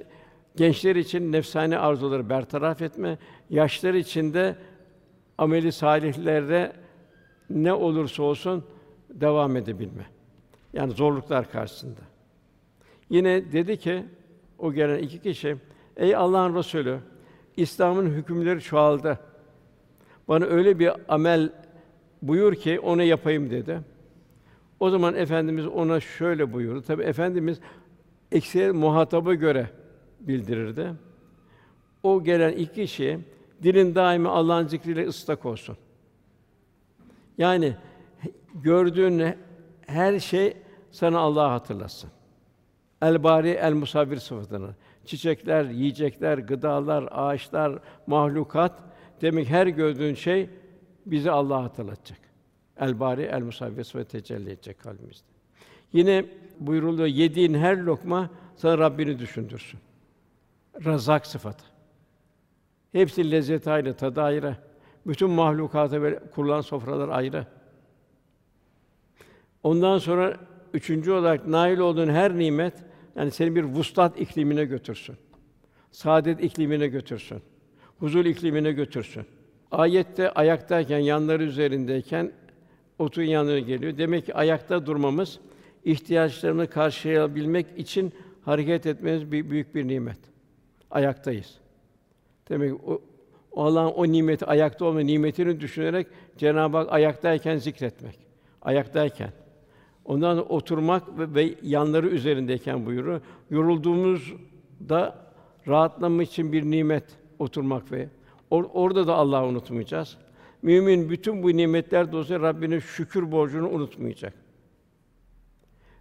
[0.56, 3.18] gençler için nefsani arzuları bertaraf etme,
[3.50, 4.56] yaşlar için de
[5.38, 6.72] ameli salihlerde
[7.50, 8.64] ne olursa olsun
[9.10, 10.06] devam edebilme.
[10.72, 12.00] Yani zorluklar karşısında.
[13.10, 14.04] Yine dedi ki
[14.58, 15.56] o gelen iki kişi,
[15.96, 16.98] ey Allah'ın Resulü,
[17.56, 19.18] İslam'ın hükümleri çoğaldı.
[20.28, 21.52] Bana öyle bir amel
[22.22, 23.80] buyur ki onu yapayım dedi.
[24.80, 26.82] O zaman efendimiz ona şöyle buyurdu.
[26.82, 27.60] Tabi efendimiz
[28.32, 29.70] eksiğe muhatabı göre
[30.20, 30.92] bildirirdi.
[32.02, 33.18] O gelen iki kişi
[33.62, 35.76] dilin daimi Allah'ın zikriyle ıslak olsun.
[37.38, 37.76] Yani
[38.54, 39.34] gördüğün
[39.86, 40.56] her şey
[40.90, 42.10] sana Allah'ı hatırlasın.
[43.02, 44.74] El bari el musavvir sıfatını.
[45.04, 48.82] Çiçekler, yiyecekler, gıdalar, ağaçlar, mahlukat
[49.20, 50.50] demek her gördüğün şey
[51.06, 52.18] bizi Allah'a hatırlatacak.
[52.80, 55.37] El bari el musavvir sıfatı tecelli edecek kalbimizde.
[55.92, 56.24] Yine
[56.60, 59.80] buyuruluyor yediğin her lokma sana Rabbini düşündürsün.
[60.84, 61.64] Razak sıfatı.
[62.92, 64.56] Hepsi lezzet ayrı, tadı ayrı.
[65.06, 67.46] Bütün mahlukata böyle kurulan sofralar ayrı.
[69.62, 70.36] Ondan sonra
[70.74, 72.74] üçüncü olarak nail olduğun her nimet
[73.16, 75.16] yani seni bir vuslat iklimine götürsün.
[75.90, 77.42] Saadet iklimine götürsün.
[77.98, 79.26] Huzur iklimine götürsün.
[79.70, 82.32] Ayette ayaktayken, yanları üzerindeyken
[82.98, 83.98] otun yanına geliyor.
[83.98, 85.40] Demek ki ayakta durmamız
[85.84, 88.12] ihtiyaçlarını karşılayabilmek için
[88.44, 90.18] hareket etmemiz bir büyük bir nimet.
[90.90, 91.54] Ayaktayız.
[92.48, 93.00] Demek ki o,
[93.52, 98.18] o Allah'ın o nimeti ayakta olma nimetini düşünerek Cenab-ı Hak ayaktayken zikretmek.
[98.62, 99.30] Ayaktayken.
[100.04, 103.20] Ondan sonra oturmak ve, ve yanları üzerindeyken buyuruyor.
[103.50, 105.14] Yorulduğumuzda
[105.68, 107.04] rahatlama için bir nimet
[107.38, 108.08] oturmak ve
[108.50, 110.16] or, orada da Allah'ı unutmayacağız.
[110.62, 114.34] Mümin bütün bu nimetler dolayısıyla Rabbine şükür borcunu unutmayacak.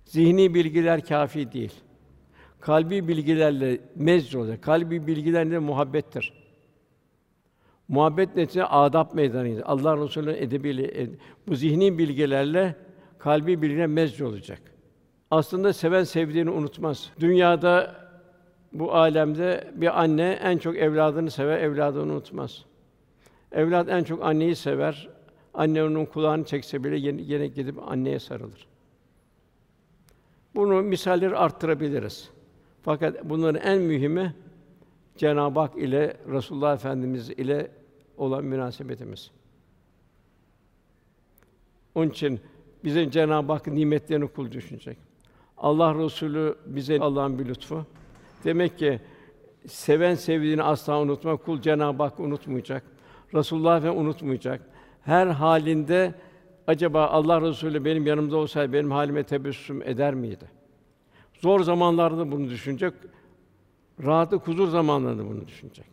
[0.08, 1.74] Zihni bilgiler kafi değil.
[2.60, 4.62] Kalbi bilgilerle mezz olacak.
[4.62, 6.34] Kalbi bilgilerle muhabbettir.
[7.88, 9.63] Muhabbet neticede adab meydanıydı.
[9.65, 11.10] Allah Resulü'nün edebiyle
[11.48, 12.76] bu zihni bilgilerle
[13.17, 14.62] kalbi bilgilerle mezz olacak.
[15.32, 17.12] Aslında seven sevdiğini unutmaz.
[17.20, 17.96] Dünyada
[18.74, 22.65] bu alemde bir anne en çok evladını sever, evladını unutmaz.
[23.52, 25.10] Evlat en çok anneyi sever.
[25.54, 28.67] Anne onun kulağını çekse bile yine gidip anneye sarılır.
[30.58, 32.30] Bunu misalleri arttırabiliriz.
[32.82, 34.34] Fakat bunların en mühimi
[35.17, 37.72] Cenab-ı Hak ile Resulullah Efendimiz ile
[38.17, 39.32] olan münasebetimiz.
[41.96, 42.39] Onun için
[42.84, 44.98] bize Cenab-ı Hak nimetlerini kul düşünecek.
[45.58, 47.86] Allah Resulü bize Allah'ın bir lütfu.
[48.43, 49.00] Demek ki
[49.67, 51.38] seven sevdiğini asla unutma.
[51.38, 52.84] Kul Cenab-ı Hak unutmayacak.
[53.34, 54.62] Resulullah ve unutmayacak.
[55.02, 56.13] Her halinde
[56.68, 60.46] acaba Allah Resulü benim yanımda olsaydı benim halime tebessüm eder miydi?
[61.34, 62.94] Zor zamanlarda bunu düşünecek.
[64.04, 65.86] Rahatlık, huzur zamanlarında bunu düşünecek.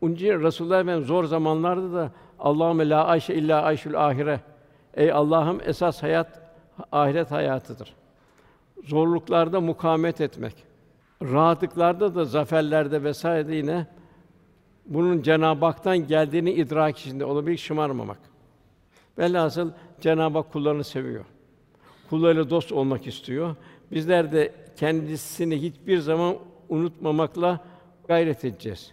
[0.00, 4.40] Onun için Efendimiz zor zamanlarda da Allahümme la ayşe illa ayşul ahire.
[4.94, 6.40] Ey Allah'ım esas hayat
[6.92, 7.94] ahiret hayatıdır.
[8.84, 10.54] Zorluklarda mukamet etmek.
[11.22, 13.86] Rahatlıklarda da, zaferlerde vesaire yine
[14.86, 18.29] bunun Cenab-ı Hak'tan geldiğini idrak içinde olabilir, şımarmamak.
[19.20, 21.24] Velhasıl Cenab-ı Hak kullarını seviyor.
[22.10, 23.56] Kullarıyla dost olmak istiyor.
[23.92, 26.36] Bizler de kendisini hiçbir zaman
[26.68, 27.60] unutmamakla
[28.08, 28.92] gayret edeceğiz.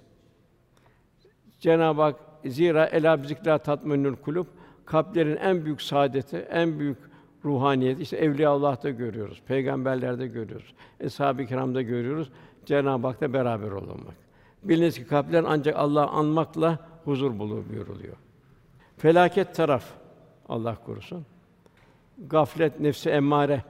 [1.60, 4.46] Cenab-ı Hak zira ela bizikra tatmenül kulub
[4.86, 6.98] kalplerin en büyük saadeti, en büyük
[7.46, 12.30] ruhaniyeti işte evliya Allah'ta görüyoruz, peygamberlerde görüyoruz, eshab-ı kiramda görüyoruz.
[12.66, 14.16] Cenab-ı Hak'ta beraber olmak.
[14.63, 18.16] Biliniz ki kalpler ancak Allah'ı anmakla huzur bulur buyuruluyor.
[18.98, 19.84] Felaket taraf
[20.50, 21.26] Allah korusun.
[22.28, 23.64] Gaflet, nefsi emmare,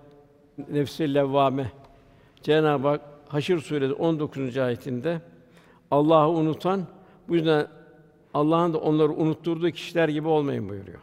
[0.70, 1.72] nefsi levvame.
[2.42, 4.58] Cenab-ı Hak Haşr suresi 19.
[4.58, 5.22] ayetinde
[5.92, 6.88] Allah'ı unutan
[7.28, 7.68] bu yüzden
[8.34, 11.00] Allah'ın da onları unutturduğu kişiler gibi olmayın buyuruyor.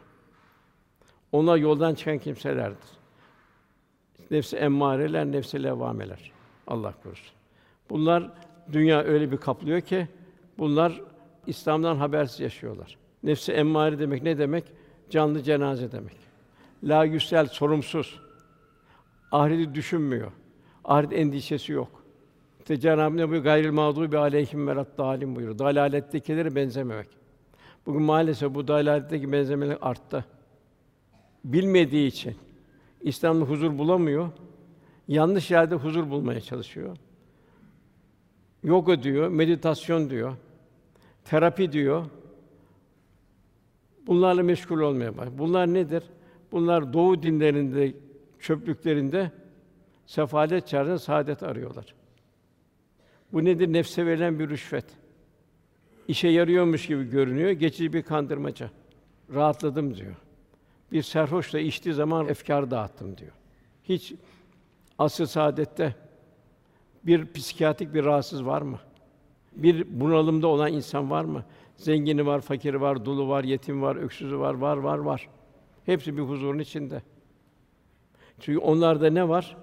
[1.31, 2.89] Onlar yoldan çıkan kimselerdir.
[4.31, 6.31] Nefsi emmareler, nefsi levvameler.
[6.67, 7.35] Allah korusun.
[7.89, 8.31] Bunlar
[8.71, 10.07] dünya öyle bir kaplıyor ki
[10.57, 11.01] bunlar
[11.47, 12.97] İslam'dan habersiz yaşıyorlar.
[13.23, 14.63] Nefsi emmare demek ne demek?
[15.09, 16.17] Canlı cenaze demek.
[16.83, 18.19] La yüsel sorumsuz.
[19.31, 20.31] Ahireti düşünmüyor.
[20.83, 22.03] Ahiret endişesi yok.
[22.59, 23.43] İşte Cenab-ı ne buyuruyor?
[23.43, 25.59] Gayril mağdubi aleyhim ve dalim buyuruyor.
[25.59, 27.07] Dalalettekilere benzememek.
[27.85, 30.25] Bugün maalesef bu dalaletteki benzemeler arttı.
[31.43, 32.35] Bilmediği için
[33.01, 34.29] İslam'da huzur bulamıyor.
[35.07, 36.97] Yanlış yerde huzur bulmaya çalışıyor.
[38.63, 40.35] Yoga diyor, meditasyon diyor,
[41.25, 42.05] terapi diyor.
[44.07, 45.27] Bunlarla meşgul olmaya bak.
[45.37, 46.03] Bunlar nedir?
[46.51, 47.93] Bunlar Doğu dinlerinde,
[48.39, 49.31] çöplüklerinde
[50.05, 51.95] sefalet çağrısında saadet arıyorlar.
[53.33, 53.73] Bu nedir?
[53.73, 54.85] Nefse verilen bir rüşvet.
[56.07, 58.69] İşe yarıyormuş gibi görünüyor, geçici bir kandırmaca.
[59.33, 60.15] Rahatladım diyor.
[60.91, 63.31] Bir serhoş da içtiği zaman efkar dağıttım diyor.
[63.83, 64.13] Hiç
[64.97, 65.95] asr saadette
[67.03, 68.79] bir psikiyatrik bir rahatsız var mı?
[69.55, 71.45] Bir bunalımda olan insan var mı?
[71.77, 75.29] Zengini var, fakiri var, dulu var, yetim var, öksüzü var, var, var, var.
[75.85, 77.01] Hepsi bir huzurun içinde.
[78.39, 79.57] Çünkü onlarda ne var?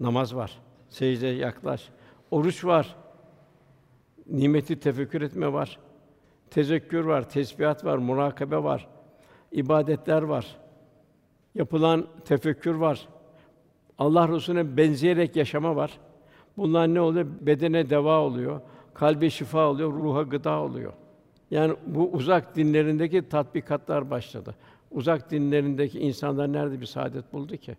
[0.00, 0.58] Namaz var.
[0.88, 1.88] Secdeye yaklaş.
[2.30, 2.96] Oruç var.
[4.26, 5.78] Nimeti tefekkür etme var.
[6.50, 8.88] Tezekkür var, tesbihat var, murakabe var.
[9.52, 10.56] ibadetler var.
[11.54, 13.08] Yapılan tefekkür var.
[13.98, 15.98] Allah Resulüne benzeyerek yaşama var.
[16.56, 17.26] Bunlar ne oluyor?
[17.40, 18.60] Bedene deva oluyor,
[18.94, 20.92] kalbe şifa oluyor, ruha gıda oluyor.
[21.50, 24.54] Yani bu uzak dinlerindeki tatbikatlar başladı.
[24.90, 27.76] Uzak dinlerindeki insanlar nerede bir saadet buldu ki?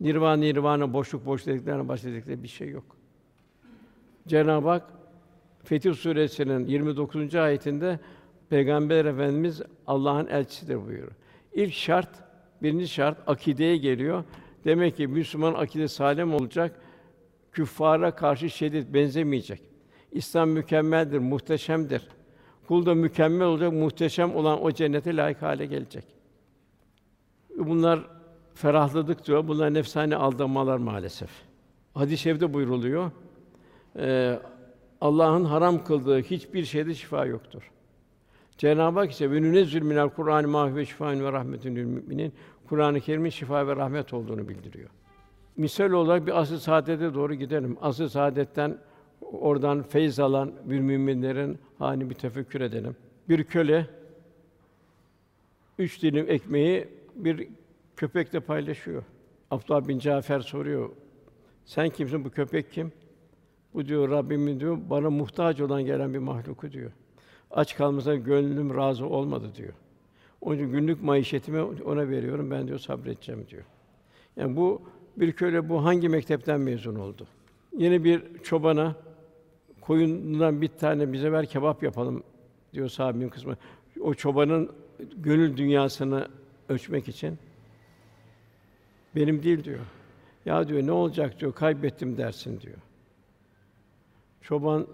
[0.00, 2.84] Nirvana nirvana boşluk boş dediklerine başladıkları bir şey yok.
[4.28, 4.82] Cenab-ı Hak
[5.64, 7.34] Fetih Suresi'nin 29.
[7.34, 7.98] ayetinde
[8.50, 11.12] Peygamber Efendimiz Allah'ın elçisidir buyuruyor.
[11.52, 12.08] İlk şart,
[12.62, 14.24] birinci şart akideye geliyor.
[14.64, 16.80] Demek ki Müslüman akide salim olacak,
[17.52, 19.60] küffara karşı şiddet benzemeyecek.
[20.12, 22.08] İslam mükemmeldir, muhteşemdir.
[22.68, 26.04] Kul da mükemmel olacak, muhteşem olan o cennete layık hale gelecek.
[27.58, 28.00] Bunlar
[28.54, 29.48] ferahladık diyor.
[29.48, 31.30] Bunlar nefsani aldamalar maalesef.
[31.94, 33.10] Hadis-i şerifte buyruluyor.
[33.96, 34.38] Ee,
[35.00, 37.70] Allah'ın haram kıldığı hiçbir şeyde şifa yoktur.
[38.58, 42.32] Cenab-ı Hak ise "Ve zulminel Kur'an ma ve şifaen ve rahmetun lil müminin."
[42.68, 44.90] Kur'an-ı Kerim'in şifa ve rahmet olduğunu bildiriyor.
[45.56, 47.76] Misal olarak bir asr saadete doğru gidelim.
[47.80, 48.78] Asr saadetten
[49.20, 52.96] oradan feyz alan bir müminlerin hani bir tefekkür edelim.
[53.28, 53.86] Bir köle
[55.78, 57.48] üç dilim ekmeği bir
[57.96, 59.02] köpekle paylaşıyor.
[59.50, 60.90] Abdullah bin Cafer soruyor.
[61.64, 62.24] Sen kimsin?
[62.24, 62.92] Bu köpek kim?
[63.74, 66.90] Bu diyor Rabbimin diyor bana muhtaç olan gelen bir mahluku diyor.
[67.50, 69.72] Aç kalmasına gönlüm razı olmadı diyor.
[70.40, 72.50] Onun için günlük maişetimi ona veriyorum.
[72.50, 73.62] Ben diyor sabredeceğim diyor.
[74.36, 74.82] Yani bu
[75.16, 77.26] bir köle bu hangi mektepten mezun oldu?
[77.76, 78.96] Yine bir çobana
[79.86, 82.22] koyundan bir tane bize ver kebap yapalım
[82.72, 83.56] diyor sahabenin kısmı.
[84.00, 84.72] O çobanın
[85.16, 86.28] gönül dünyasını
[86.68, 87.38] ölçmek için
[89.16, 89.80] benim değil diyor.
[90.44, 92.76] Ya diyor ne olacak diyor kaybettim dersin diyor.
[94.42, 94.86] Çoban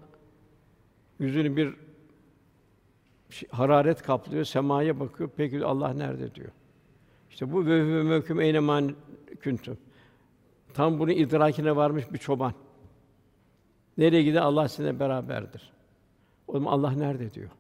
[1.19, 1.75] yüzünü bir
[3.51, 5.31] hararet kaplıyor, semaya bakıyor.
[5.37, 6.51] Peki Allah nerede diyor.
[7.31, 8.95] İşte bu ve mevküm eyneman
[9.41, 9.79] küntüm.
[10.75, 12.55] Tam bunu idrakine varmış bir çoban.
[13.99, 15.73] Nereye gider Allah sizinle beraberdir.
[16.49, 17.51] O zaman Allah nerede diyor.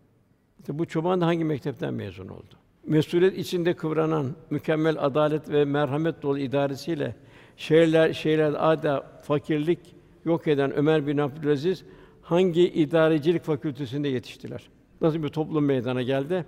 [0.60, 2.54] İşte bu çoban da hangi mektepten mezun oldu?
[2.86, 7.16] Mesuliyet içinde kıvranan, mükemmel adalet ve merhamet dolu idaresiyle
[7.56, 9.78] şehirler şehirler ada fakirlik
[10.24, 11.84] yok eden Ömer bin Abdülaziz
[12.22, 14.68] hangi idarecilik fakültesinde yetiştiler?
[15.00, 16.44] Nasıl bir toplum meydana geldi?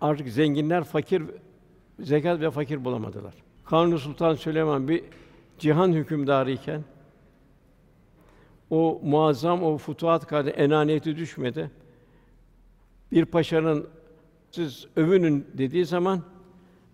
[0.00, 1.22] Artık zenginler fakir
[2.00, 3.34] zekat ve fakir bulamadılar.
[3.64, 5.04] Kanuni Sultan Süleyman bir
[5.58, 6.84] cihan hükümdarı iken
[8.72, 11.70] o muazzam o futuhat kadar enaniyeti düşmedi.
[13.12, 13.88] Bir paşanın
[14.50, 16.22] siz övünün dediği zaman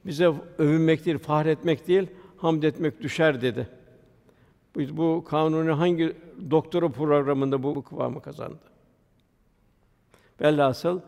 [0.06, 3.68] bize övünmek değil, fahretmek değil, hamd etmek düşer dedi.
[4.74, 6.16] Bu, bu kanunu hangi
[6.50, 8.58] doktora programında bu, bu kıvamı kazandı?
[10.40, 11.00] Velhasıl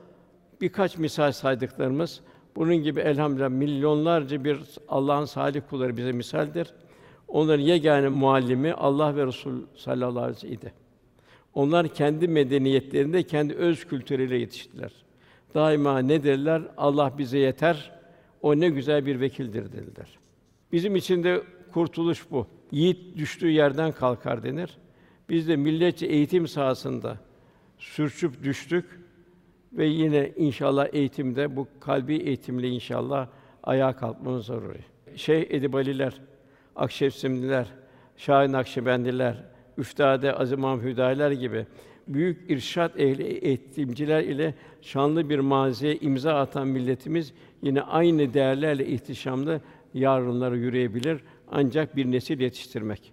[0.60, 2.20] birkaç misal saydıklarımız
[2.56, 6.74] bunun gibi elhamdülillah milyonlarca bir Allah'ın salih kulları bize misaldir.
[7.30, 10.72] Onların yegane muallimi Allah ve Resul sallallahu aleyhi ve sellem idi.
[11.54, 14.92] Onlar kendi medeniyetlerinde kendi öz kültürüyle yetiştiler.
[15.54, 16.62] Daima ne derler?
[16.76, 17.92] Allah bize yeter.
[18.42, 20.18] O ne güzel bir vekildir dediler.
[20.72, 22.46] Bizim için de kurtuluş bu.
[22.72, 24.78] Yiğit düştüğü yerden kalkar denir.
[25.28, 27.18] Biz de milletçe eğitim sahasında
[27.78, 29.00] sürçüp düştük
[29.72, 33.28] ve yine inşallah eğitimde bu kalbi eğitimle inşallah
[33.62, 34.84] ayağa kalkmamız zaruri.
[35.16, 36.20] Şeyh Edibaliler,
[36.76, 37.66] Akşemsimliler,
[38.16, 39.44] Şahin Nakşibendiler,
[39.78, 41.66] Üftade Azim Hüdayiler gibi
[42.08, 49.60] büyük irşat ehli eğitimciler ile şanlı bir maziye imza atan milletimiz yine aynı değerlerle ihtişamlı
[49.94, 53.12] yarınlara yürüyebilir ancak bir nesil yetiştirmek.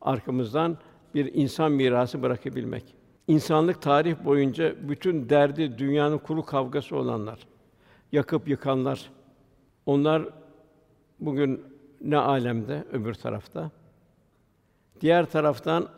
[0.00, 0.78] Arkamızdan
[1.14, 2.94] bir insan mirası bırakabilmek.
[3.28, 7.38] İnsanlık tarih boyunca bütün derdi dünyanın kuru kavgası olanlar,
[8.12, 9.10] yakıp yıkanlar.
[9.86, 10.28] Onlar
[11.20, 11.62] bugün
[12.04, 13.70] ne alemde öbür tarafta.
[15.00, 15.88] Diğer taraftan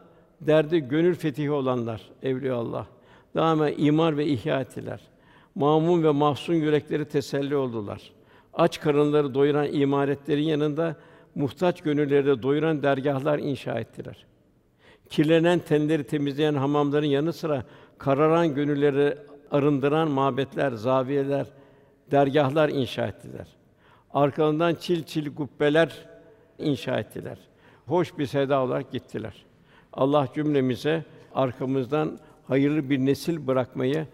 [0.40, 2.86] derdi gönül fetihi olanlar evliya Allah.
[3.34, 5.00] Daima imar ve ihya ettiler.
[5.54, 8.12] Mamun ve mahzun yürekleri teselli oldular.
[8.54, 10.96] Aç karınları doyuran imaretlerin yanında
[11.34, 14.26] muhtaç gönülleri de doyuran dergahlar inşa ettiler.
[15.10, 17.64] Kirlenen tenleri temizleyen hamamların yanı sıra
[17.98, 19.18] kararan gönülleri
[19.50, 21.46] arındıran mabetler, zaviyeler,
[22.10, 23.46] dergahlar inşa ettiler.
[24.14, 26.06] Arkalarından çil çil kubbeler
[26.58, 27.38] inşa ettiler.
[27.86, 29.44] Hoş bir seda olarak gittiler.
[29.92, 34.06] Allah cümlemize arkamızdan hayırlı bir nesil bırakmayı,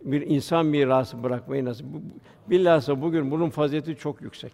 [0.00, 1.86] bir insan mirası bırakmayı nasip.
[2.46, 4.52] Bilhassa bugün bunun fazileti çok yüksek.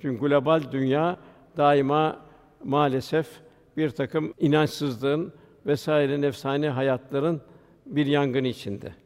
[0.00, 1.16] Çünkü global dünya
[1.56, 2.20] daima
[2.64, 3.28] maalesef
[3.76, 5.32] bir takım inançsızlığın
[5.66, 7.40] vesaire nefsani hayatların
[7.86, 9.01] bir yangın içinde.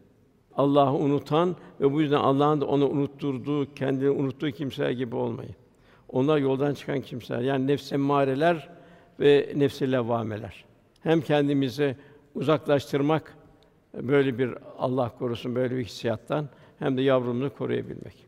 [0.57, 5.55] Allah'ı unutan ve bu yüzden Allah'ın da onu unutturduğu, kendini unuttuğu kimseler gibi olmayın.
[6.09, 7.40] Onlar yoldan çıkan kimseler.
[7.40, 8.69] Yani nefs emmareler
[9.21, 10.64] ve nefs-i levvameler.
[11.03, 11.97] Hem kendimizi
[12.35, 13.37] uzaklaştırmak
[13.95, 18.27] böyle bir Allah korusun böyle bir hissiyattan hem de yavrumuzu koruyabilmek.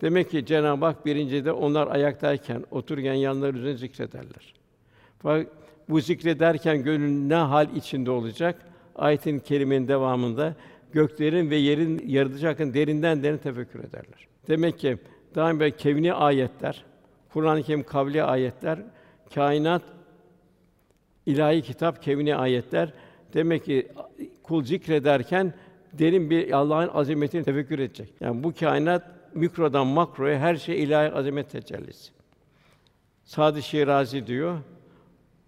[0.00, 4.54] Demek ki Cenab-ı Hak birincide onlar ayaktayken, otururken yanları üzerine zikrederler.
[5.18, 5.46] Fakat
[5.88, 8.62] bu zikrederken gönül ne hal içinde olacak?
[8.96, 10.54] Ayetin kerimenin devamında
[10.92, 14.28] göklerin ve yerin yaratıcı hakkında derinden derin tefekkür ederler.
[14.48, 14.98] Demek ki
[15.34, 16.84] daim böyle kevni ayetler,
[17.32, 18.78] Kur'an-ı Kerim kavli ayetler,
[19.34, 19.82] kainat
[21.26, 22.92] ilahi kitap kevni ayetler
[23.34, 23.88] demek ki
[24.42, 25.54] kul zikrederken
[25.92, 28.12] derin bir Allah'ın azametini tefekkür edecek.
[28.20, 29.02] Yani bu kainat
[29.34, 32.10] mikrodan makroya her şey ilahi azamet tecellisi.
[33.24, 34.58] Sadi Şirazi diyor,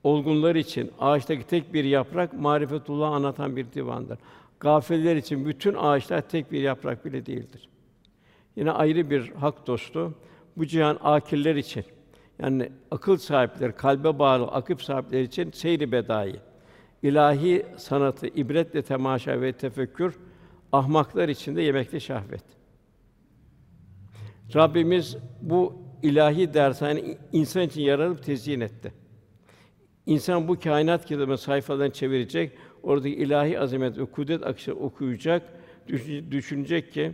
[0.05, 4.19] olgunlar için ağaçtaki tek bir yaprak marifetullah anlatan bir divandır.
[4.61, 7.69] Gafiller için bütün ağaçlar tek bir yaprak bile değildir.
[8.57, 10.15] Yine ayrı bir hak dostu
[10.57, 11.85] bu cihan akiller için
[12.39, 16.37] yani akıl sahipleri, kalbe bağlı akıp sahipleri için seyri bedai.
[17.03, 20.19] ilahi sanatı ibretle temaşa ve tefekkür
[20.73, 22.45] ahmaklar için de yemekte şahvet.
[24.55, 28.93] Rabbimiz bu ilahi dershane insan için yaratıp tezyin etti.
[30.07, 35.43] İnsan bu kainat kitabının sayfalarını çevirecek, oradaki ilahi azamet ve kudret akışı okuyacak,
[36.31, 37.13] düşünecek ki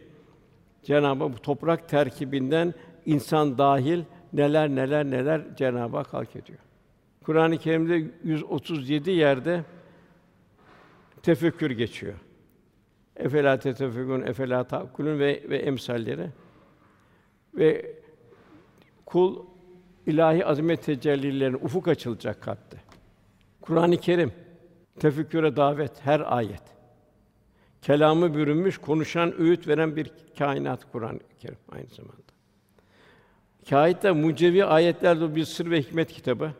[0.82, 2.74] Cenab-ı Hak bu toprak terkibinden
[3.06, 4.02] insan dahil
[4.32, 6.58] neler neler neler Cenab-ı Hak halk ediyor.
[7.24, 9.64] Kur'an-ı Kerim'de 137 yerde
[11.22, 12.14] tefekkür geçiyor.
[13.16, 16.28] Efela tetefekkürün, efela ta'kulun ve ve emsalleri.
[17.54, 17.94] Ve
[19.06, 19.46] kul
[20.06, 22.76] ilahi azamet tecellilerine ufuk açılacak kalpte.
[23.60, 24.32] Kur'an-ı Kerim
[25.00, 26.62] tefekküre davet her ayet.
[27.82, 32.16] Kelamı bürünmüş, konuşan, öğüt veren bir kainat Kur'an-ı Kerim aynı zamanda.
[33.70, 36.52] Kainat'ta mucizevi ayetler bir sır ve hikmet kitabı.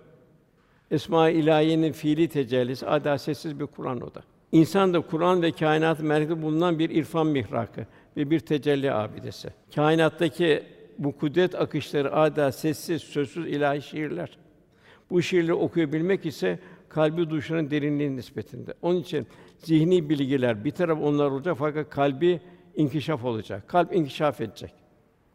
[0.91, 4.23] Esma-i fiili tecellisi, adaletsiz bir Kur'an o da.
[4.53, 9.49] İnsan da Kur'an ve kainat merkezinde bulunan bir irfan mihrakı ve bir tecelli abidesi.
[9.75, 10.63] Kainattaki
[10.99, 14.39] bu kudret akışları ada sessiz, sözsüz ilahi şiirler.
[15.11, 16.59] Bu şiirleri okuyabilmek ise
[16.97, 18.75] kalbi duşunun derinliği nispetinde.
[18.83, 19.27] Onun için
[19.59, 22.41] zihni bilgiler bir taraf onlar olacak fakat kalbi
[22.75, 23.69] inkişaf olacak.
[23.69, 24.73] Kalp inkişaf edecek.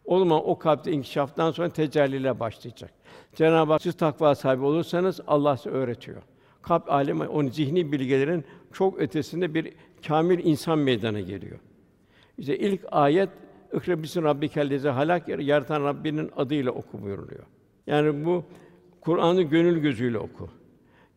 [0.05, 2.91] O zaman o kalpte inkişaftan sonra tecelliyle başlayacak.
[3.35, 6.21] Cenab-ı Hak siz takva sahibi olursanız Allah size öğretiyor.
[6.61, 9.73] Kalp alemi onun zihni bilgilerin çok ötesinde bir
[10.07, 11.59] kamil insan meydana geliyor.
[12.37, 13.29] İşte ilk ayet
[13.73, 17.43] İkra bismi rabbikellezi halak yaratan Rabbinin adıyla oku buyuruluyor.
[17.87, 18.43] Yani bu
[19.01, 20.60] Kur'an'ı gönül gözüyle oku.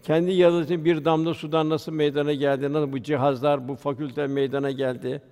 [0.04, 5.22] Kendi yaratığın bir damla sudan nasıl meydana geldi, nasıl bu cihazlar, bu fakülte meydana geldi,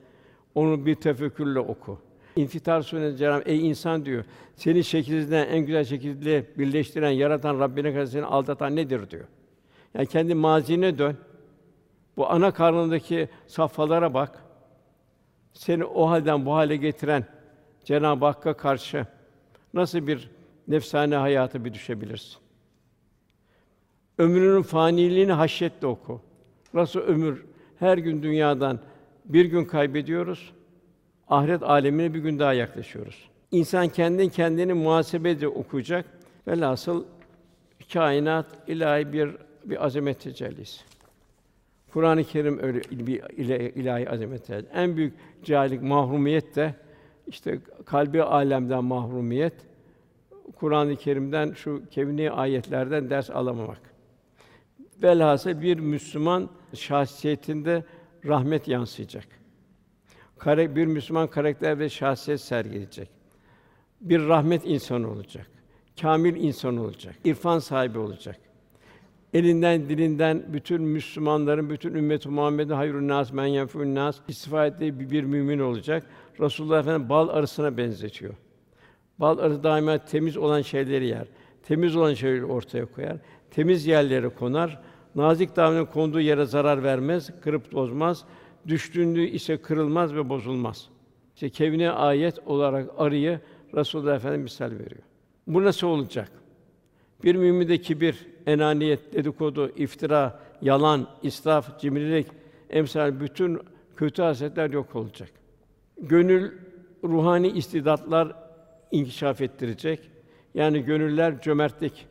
[0.54, 1.98] onu bir tefekkürle oku.
[2.36, 4.24] İnfitar Sûresinde Cenab-ı ey insan diyor,
[4.56, 9.24] seni şekilden en güzel şekilde birleştiren, yaratan Rabbine karşı seni aldatan nedir diyor.
[9.94, 11.16] Yani kendi mazine dön.
[12.16, 14.44] Bu ana karnındaki safhalara bak.
[15.52, 17.24] Seni o halden bu hale getiren
[17.84, 19.06] Cenab-ı Hakk'a karşı
[19.74, 20.30] nasıl bir
[20.68, 22.41] nefsane hayatı bir düşebilirsin?
[24.22, 26.20] Ömrünün faniliğini haşyetle oku.
[26.74, 27.44] Nasıl ömür
[27.78, 28.80] her gün dünyadan
[29.24, 30.52] bir gün kaybediyoruz.
[31.28, 33.28] Ahiret alemine bir gün daha yaklaşıyoruz.
[33.50, 36.04] İnsan kendin kendini muhasebe okuyacak.
[36.48, 37.04] Velhasıl
[37.92, 39.30] kainat ilahi bir
[39.64, 40.80] bir azamet tecellisi.
[41.92, 43.22] Kur'an-ı Kerim öyle bir
[43.74, 44.72] ilahi azamet tecellisi.
[44.74, 45.14] En büyük
[45.44, 46.74] cahillik, mahrumiyet de
[47.26, 49.54] işte kalbi alemden mahrumiyet.
[50.56, 53.91] Kur'an-ı Kerim'den şu kevni ayetlerden ders alamamak.
[55.02, 57.84] Velhasıl bir Müslüman şahsiyetinde
[58.26, 59.26] rahmet yansıyacak.
[60.38, 63.08] Kare, bir Müslüman karakter ve şahsiyet sergileyecek.
[64.00, 65.46] Bir rahmet insanı olacak.
[66.00, 67.14] Kamil insan olacak.
[67.24, 68.36] İrfan sahibi olacak.
[69.34, 75.24] Elinden, dilinden bütün Müslümanların, bütün ümmet-i Muhammed'in hayrun nas men yenfûn nas istifade ettiği bir
[75.24, 76.06] mümin olacak.
[76.40, 78.34] Resulullah Efendimiz bal arısına benzetiyor.
[79.18, 81.26] Bal arısı daima temiz olan şeyleri yer.
[81.62, 83.16] Temiz olan şeyleri ortaya koyar.
[83.50, 84.82] Temiz yerlere konar.
[85.14, 88.24] Nazik damarın konduğu yere zarar vermez, kırıp bozmaz.
[88.68, 90.88] Düştüğünde ise kırılmaz ve bozulmaz.
[91.34, 93.40] İşte kevne ayet olarak arıyı
[93.74, 95.02] Resulullah Efendimiz misal veriyor.
[95.46, 96.32] Bu nasıl olacak?
[97.24, 102.26] Bir müminde kibir, enaniyet, dedikodu, iftira, yalan, israf, cimrilik,
[102.70, 103.58] emsal bütün
[103.96, 105.30] kötü hasetler yok olacak.
[106.00, 106.52] Gönül
[107.04, 108.32] ruhani istidatlar
[108.90, 110.10] inkişaf ettirecek.
[110.54, 112.06] Yani gönüller cömertlik,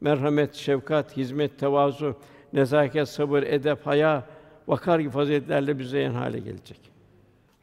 [0.00, 2.16] merhamet, şefkat, hizmet, tevazu,
[2.54, 4.24] nezaket, sabır, edep, haya,
[4.68, 6.80] vakar gibi faziletlerle müzeyyen hale gelecek.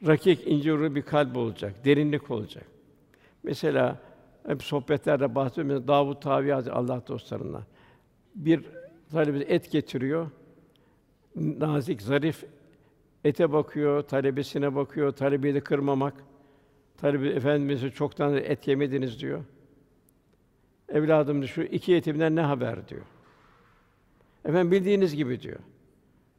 [0.08, 2.66] Rakik, ince bir kalp olacak, derinlik olacak.
[3.44, 4.00] Mesela
[4.48, 5.88] hep sohbetlerde bahsediyorum.
[5.88, 7.64] Davud Tavi Hazretleri Allah dostlarından.
[8.36, 8.66] Bir
[9.12, 10.32] talebesi et getiriyor.
[11.36, 12.44] Nazik, zarif
[13.24, 16.14] ete bakıyor, talebesine bakıyor, talebeyi de kırmamak.
[16.98, 19.44] Talebe efendimize çoktan et yemediniz diyor.
[20.90, 23.06] Evladım şu iki yetimden ne haber diyor.
[24.46, 25.60] Efendim bildiğiniz gibi diyor.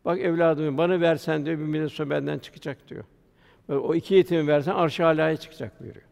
[0.05, 3.05] Bak evladım bana versen diyor bir millet sonra benden çıkacak diyor.
[3.69, 6.07] O iki yetimi versen arş-ı alaya çıkacak buyuruyor.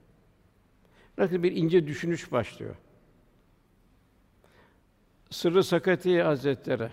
[1.19, 2.77] Bakın bir ince düşünüş başlıyor.
[5.31, 6.89] Sırrı Sakati Hazretleri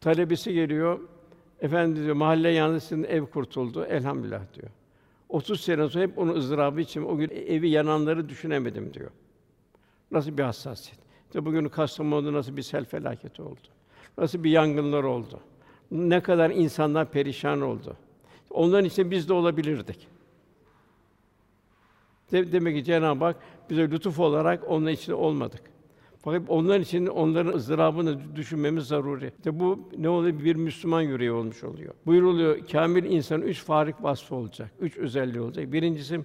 [0.00, 1.00] talebesi geliyor.
[1.60, 3.84] Efendi diyor mahalle yalnızsın ev kurtuldu.
[3.84, 4.70] Elhamdülillah diyor.
[5.28, 9.10] 30 sene sonra hep onun ızdırabı için o gün evi yananları düşünemedim diyor.
[10.10, 11.09] Nasıl bir hassasiyet.
[11.30, 13.60] İşte bugün Kastamonu'da nasıl bir sel felaketi oldu.
[14.18, 15.40] Nasıl bir yangınlar oldu.
[15.90, 17.96] Ne kadar insanlar perişan oldu.
[18.50, 20.08] Onların için biz de olabilirdik.
[22.32, 23.36] Demek ki Cenab-ı Hak
[23.70, 25.62] bize lütuf olarak onun içinde olmadık.
[26.18, 29.32] Fakat onların için onların ızdırabını düşünmemiz zaruri.
[29.38, 30.44] İşte bu ne oluyor?
[30.44, 31.94] Bir Müslüman yüreği olmuş oluyor.
[32.06, 34.70] Buyuruluyor, kamil insanın üç farik vasfı olacak.
[34.80, 35.72] Üç özelliği olacak.
[35.72, 36.20] Birincisi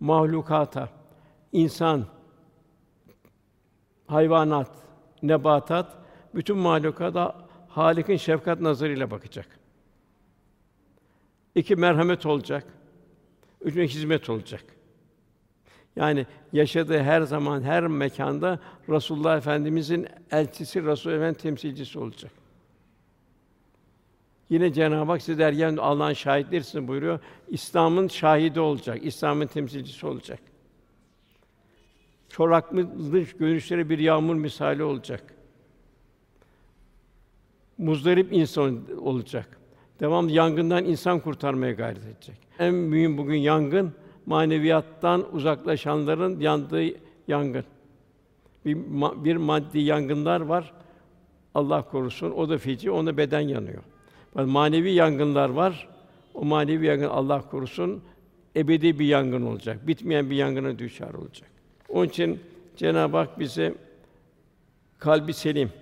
[0.00, 0.88] mahlukata,
[1.52, 2.06] insan,
[4.10, 4.70] hayvanat,
[5.22, 5.96] nebatat,
[6.34, 9.46] bütün mahlukata Halik'in şefkat nazarıyla bakacak.
[11.54, 12.64] İki merhamet olacak.
[13.60, 14.64] Üçüncü hizmet olacak.
[15.96, 18.58] Yani yaşadığı her zaman, her mekanda
[18.88, 22.32] Rasulullah Efendimizin elçisi, Resul Efendimiz temsilcisi olacak.
[24.50, 27.20] Yine Cenab-ı Hak siz derken Allah'ın şahitlerisiniz buyuruyor.
[27.48, 30.40] İslam'ın şahidi olacak, İslam'ın temsilcisi olacak.
[32.30, 35.34] Çoraklık görüşleri bir yağmur misali olacak.
[37.78, 39.58] Muzdarip insan olacak.
[40.00, 42.36] Devamlı yangından insan kurtarmaya gayret edecek.
[42.58, 43.92] En mühim bugün yangın
[44.26, 46.84] maneviyattan uzaklaşanların yandığı
[47.28, 47.64] yangın.
[48.64, 48.76] Bir,
[49.24, 50.72] bir maddi yangınlar var.
[51.54, 52.30] Allah korusun.
[52.30, 53.82] O da feci, onda beden yanıyor.
[54.34, 55.88] Manevi yangınlar var.
[56.34, 58.02] O manevi yangın Allah korusun
[58.56, 59.86] ebedi bir yangın olacak.
[59.86, 61.49] Bitmeyen bir yangına düşer olacak.
[61.90, 62.40] Onun için
[62.76, 63.74] Cenab-ı Hak bize
[64.98, 65.72] kalbi selim,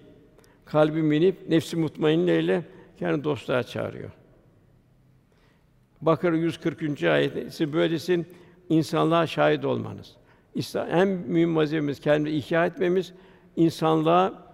[0.64, 2.64] kalbi minip, nefsi mutmainne ile
[2.98, 4.10] kendi dostluğa çağırıyor.
[6.00, 7.02] Bakara 140.
[7.02, 8.26] ayet siz böylesin
[8.68, 10.16] insanlığa şahit olmanız.
[10.74, 13.12] En mühim vazifemiz kendi ihya etmemiz,
[13.56, 14.48] insanlığa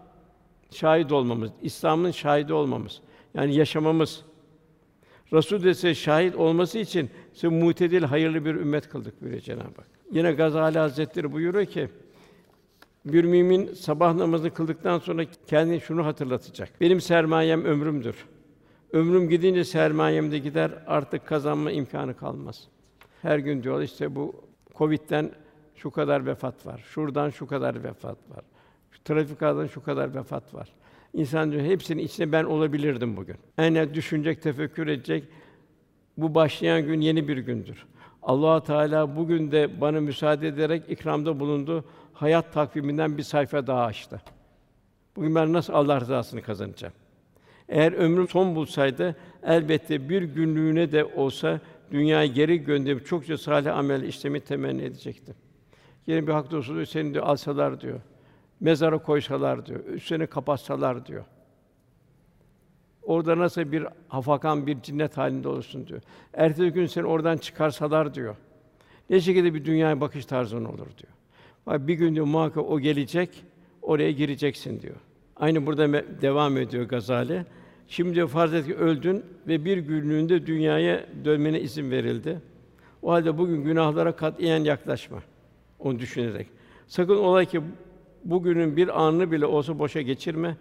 [0.70, 3.00] şahit olmamız, İslam'ın şahidi olmamız.
[3.34, 4.24] Yani yaşamamız.
[5.32, 9.86] Resul de size şahit olması için size mutedil hayırlı bir ümmet kıldık buyuruyor Cenab-ı Hak.
[10.12, 11.88] Yine Gazali Hazretleri buyuruyor ki
[13.04, 16.80] bir mümin sabah namazını kıldıktan sonra kendine şunu hatırlatacak.
[16.80, 18.16] Benim sermayem ömrümdür.
[18.92, 22.68] Ömrüm gidince sermayem de gider, artık kazanma imkanı kalmaz.
[23.22, 24.34] Her gün diyor işte bu
[24.74, 25.30] Covid'den
[25.74, 26.84] şu kadar vefat var.
[26.86, 28.44] Şuradan şu kadar vefat var.
[28.90, 30.68] Şu trafik kazasından şu kadar vefat var.
[31.14, 33.36] İnsan diyor hepsinin içinde ben olabilirdim bugün.
[33.58, 35.24] En düşünecek, tefekkür edecek.
[36.16, 37.86] Bu başlayan gün yeni bir gündür.
[38.22, 41.84] Allah Teala bugün de bana müsaade ederek ikramda bulundu.
[42.12, 44.22] Hayat takviminden bir sayfa daha açtı.
[45.16, 46.94] Bugün ben nasıl Allah rızasını kazanacağım?
[47.68, 51.60] Eğer ömrüm son bulsaydı elbette bir günlüğüne de olsa
[51.90, 55.34] dünyaya geri gönderip çokça salih amel işlemi temenni edecektim.
[56.06, 58.00] Yine bir hak dostu diyor, seni diyor alsalar diyor.
[58.60, 61.24] Mezara koysalar diyor, üstüne kapatsalar diyor.
[63.02, 66.00] Orada nasıl bir hafakan, bir cinnet halinde olursun diyor.
[66.34, 68.36] Ertesi gün seni oradan çıkarsalar diyor.
[69.10, 71.12] Ne şekilde bir dünyaya bakış tarzın olur diyor.
[71.66, 73.44] Bak bir gün diyor muhakkak o gelecek,
[73.82, 74.96] oraya gireceksin diyor.
[75.36, 75.92] Aynı burada
[76.22, 77.46] devam ediyor Gazali.
[77.88, 82.40] Şimdi diyor, farz et ki öldün ve bir günlüğünde dünyaya dönmene izin verildi.
[83.02, 85.22] O halde bugün günahlara katiyen yaklaşma.
[85.78, 86.46] Onu düşünerek.
[86.86, 87.60] Sakın ola ki
[88.24, 90.56] bugünün bir anını bile olsa boşa geçirme.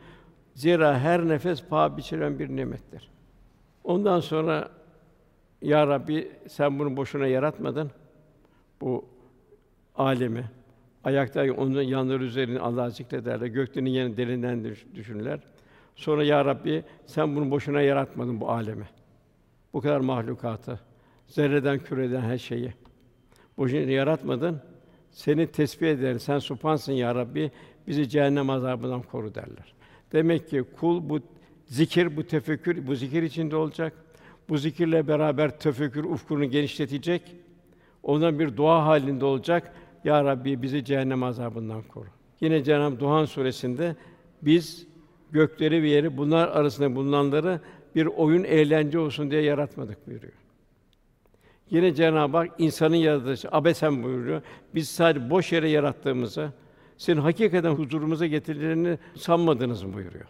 [0.54, 3.10] Zira her nefes paha biçilen bir nimettir.
[3.84, 4.70] Ondan sonra
[5.62, 7.92] ya Rabbi sen bunu boşuna yaratmadın.
[8.82, 9.06] Bu
[9.96, 10.46] alemi
[11.04, 13.48] ayakta onun yanları üzerine Allah'ı zikrederler.
[13.48, 15.40] Göklerin yerini derinden düşünürler.
[15.96, 18.86] Sonra ya Rabbi sen bunu boşuna yaratmadın bu alemi.
[19.74, 20.80] Bu kadar mahlukatı,
[21.28, 22.74] zerreden küreden her şeyi
[23.58, 24.62] boşuna yaratmadın.
[25.14, 26.18] Seni tesbih eder.
[26.18, 27.52] Sen supansın ya Rabbi.
[27.88, 29.74] Bizi cehennem azabından koru derler.
[30.12, 31.20] Demek ki kul bu
[31.66, 33.94] zikir, bu tefekkür, bu zikir içinde olacak.
[34.50, 37.22] Bu zikirle beraber tefekkür ufkunu genişletecek.
[38.04, 39.74] Ondan bir dua halinde olacak.
[40.04, 42.08] Ya Rabbi bizi cehennem azabından koru.
[42.42, 43.96] Yine Cenab-ı Duhan suresinde
[44.42, 44.88] biz
[45.32, 47.60] gökleri ve yeri bunlar arasında bulunanları
[47.96, 50.43] bir oyun eğlence olsun diye yaratmadık buyuruyor.
[51.74, 54.42] Yine Cenab-ı Hak insanın yaratılışı abesen buyuruyor.
[54.76, 56.52] Biz sadece boş yere yarattığımızı,
[56.98, 60.26] senin hakikaten huzurumuza getirdiğini sanmadınız mı buyuruyor.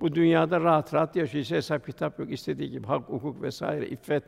[0.00, 1.16] Bu dünyada rahat rahat.
[1.16, 2.32] Hiç hesap kitap yok.
[2.32, 4.22] istediği gibi hak, hukuk vesaire, iffet.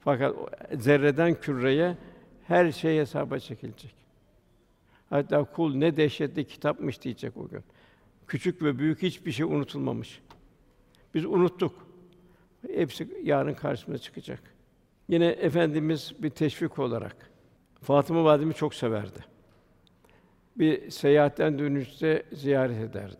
[0.00, 0.36] Fakat
[0.72, 1.96] zerreden küreye
[2.46, 3.94] her şey hesaba çekilecek.
[5.10, 7.62] Hatta kul ne dehşetli kitapmış diyecek o gün.
[8.26, 10.20] Küçük ve büyük hiçbir şey unutulmamış.
[11.14, 11.86] Biz unuttuk.
[12.74, 14.59] Hepsi yarın karşımıza çıkacak.
[15.10, 17.30] Yine efendimiz bir teşvik olarak
[17.82, 19.24] Fatıma validemi çok severdi.
[20.56, 23.16] Bir seyahatten dönüşte ziyaret ederdi.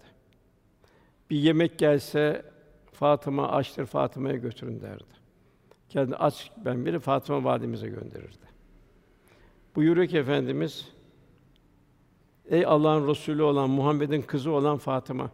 [1.31, 2.45] Bir yemek gelse
[2.93, 5.05] Fatıma açtır Fatıma'ya götürün derdi.
[5.89, 8.47] Kendi aç ben biri Fatıma validemize gönderirdi.
[9.77, 10.89] Buyuruyor ki efendimiz
[12.49, 15.31] Ey Allah'ın Resulü olan Muhammed'in kızı olan Fatıma.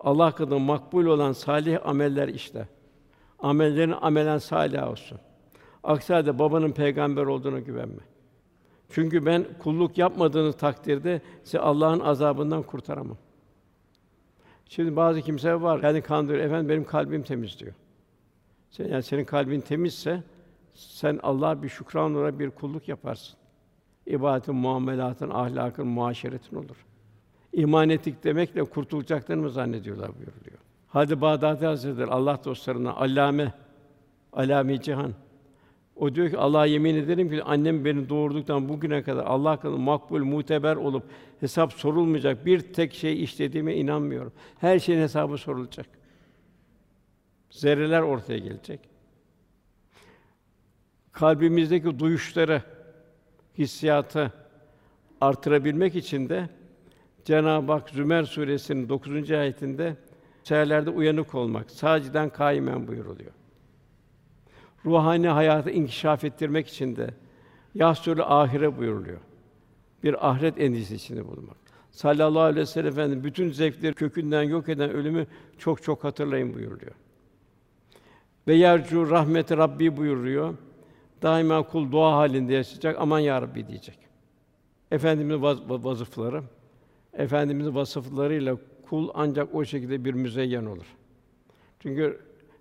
[0.00, 2.68] Allah katında makbul olan salih ameller işte.
[3.38, 5.18] Amellerin amelen salih olsun.
[5.84, 8.02] Aksi halde babanın peygamber olduğuna güvenme.
[8.90, 13.16] Çünkü ben kulluk yapmadığınız takdirde sizi Allah'ın azabından kurtaramam.
[14.68, 16.44] Şimdi bazı kimseler var, kendi kandırıyor.
[16.44, 17.74] Efendim benim kalbim temiz diyor.
[18.70, 20.22] Sen, yani senin kalbin temizse
[20.74, 23.38] sen Allah'a bir şükran olarak bir kulluk yaparsın.
[24.06, 26.84] İbadetin, muamelatın, ahlakın, muaşeretin olur.
[27.52, 30.58] İman ettik demekle kurtulacaklarını mı zannediyorlar buyuruyor.
[30.96, 33.52] Hadi Bağdadi Hazretleri Allah dostlarına allame,
[34.32, 35.14] alami cihan.
[35.96, 40.24] O diyor ki Allah'a yemin ederim ki annem beni doğurduktan bugüne kadar Allah katında makbul,
[40.24, 41.02] muteber olup
[41.40, 44.32] hesap sorulmayacak bir tek şey işlediğime inanmıyorum.
[44.60, 45.86] Her şeyin hesabı sorulacak.
[47.50, 48.80] Zerreler ortaya gelecek.
[51.12, 52.62] Kalbimizdeki duyuşları,
[53.58, 54.32] hissiyatı
[55.20, 56.48] artırabilmek için de
[57.24, 59.30] Cenab-ı Hak Zümer suresinin 9.
[59.30, 59.96] ayetinde
[60.46, 63.30] seherlerde uyanık olmak, saciden kaimen buyuruluyor.
[64.84, 67.14] Ruhani hayatı inkişaf ettirmek için de
[67.74, 69.20] yahsûl ahire buyuruluyor.
[70.02, 71.56] Bir ahiret endişesi içinde bulunmak.
[71.90, 75.26] Sallallahu aleyhi ve sellem Efendimiz bütün zevkleri kökünden yok eden ölümü
[75.58, 76.94] çok çok hatırlayın buyuruluyor.
[78.48, 80.54] Ve yercu rahmeti Rabbi buyuruyor.
[81.22, 82.96] Daima kul dua halinde yaşayacak.
[82.98, 83.98] Aman ya Rabbi diyecek.
[84.90, 86.42] Efendimizin vaz- vazıfları,
[87.12, 88.56] Efendimizin vasıflarıyla
[88.88, 90.86] kul ancak o şekilde bir müzeyyen olur.
[91.80, 92.20] Çünkü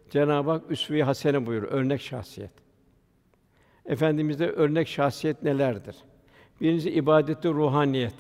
[0.09, 2.51] Cenab-ı Hak üsve-i hasene buyuruyor, örnek şahsiyet.
[3.85, 5.95] Efendimizde örnek şahsiyet nelerdir?
[6.61, 8.15] Birincisi ibadette ruhaniyet.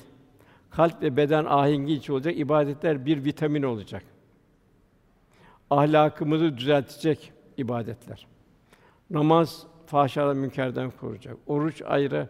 [0.69, 2.37] kalp ve beden ahengi içi olacak.
[2.37, 4.03] ibadetler bir vitamin olacak.
[5.69, 8.27] Ahlakımızı düzeltecek ibadetler.
[9.09, 11.37] Namaz fahşadan münkerden koruyacak.
[11.47, 12.29] Oruç ayrı,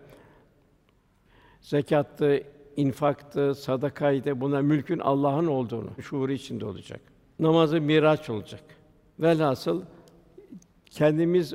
[1.61, 2.43] zekattı,
[2.75, 7.01] infaktı, sadakaydı bunlar mülkün Allah'ın olduğunu şuuru içinde olacak.
[7.39, 8.63] Namazı miraç olacak.
[9.19, 9.81] Velhasıl
[10.85, 11.53] kendimiz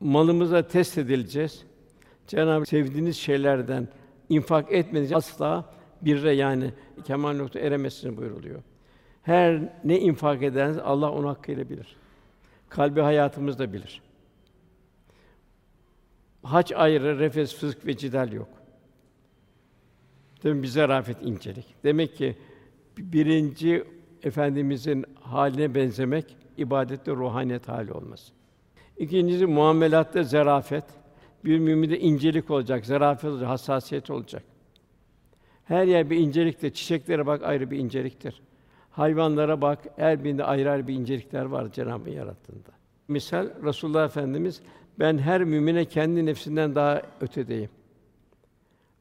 [0.00, 1.64] malımıza test edileceğiz.
[2.26, 3.88] Cenab-ı sevdiğiniz şeylerden
[4.28, 6.72] infak etmeniz asla birre yani
[7.04, 8.62] kemal nokta eremezsiniz buyuruluyor.
[9.22, 11.96] Her ne infak ederseniz Allah onu hakkıyla bilir.
[12.68, 14.02] Kalbi hayatımız da bilir.
[16.42, 18.48] Hac ayrı, refes, fısk ve cidal yok.
[20.44, 21.66] Demek bize rafet incelik.
[21.84, 22.36] Demek ki
[22.98, 23.84] birinci
[24.22, 28.32] efendimizin haline benzemek ibadette ruhaniyet hali olması.
[28.98, 30.84] İkincisi muamelatta zerafet.
[31.44, 34.42] Bir müminde incelik olacak, zarafet olacak, hassasiyet olacak.
[35.64, 36.70] Her yer bir inceliktir.
[36.70, 38.42] Çiçeklere bak ayrı bir inceliktir.
[38.90, 42.68] Hayvanlara bak, her birinde ayrı ayrı bir incelikler var Cenab-ı yarattığında.
[43.08, 44.62] Misal Resulullah Efendimiz
[44.98, 47.70] ben her mümine kendi nefsinden daha ötedeyim.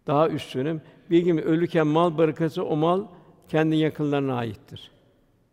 [0.07, 0.81] Daha üstünüm.
[1.09, 3.05] Bir gün ölürken mal bırakırsa o mal
[3.47, 4.91] kendi yakınlarına aittir.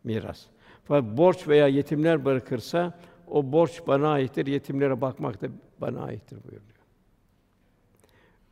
[0.04, 0.46] Miras.
[0.84, 5.46] Fakat borç veya yetimler bırakırsa o borç bana aittir, yetimlere bakmak da
[5.80, 6.78] bana aittir buyuruyor.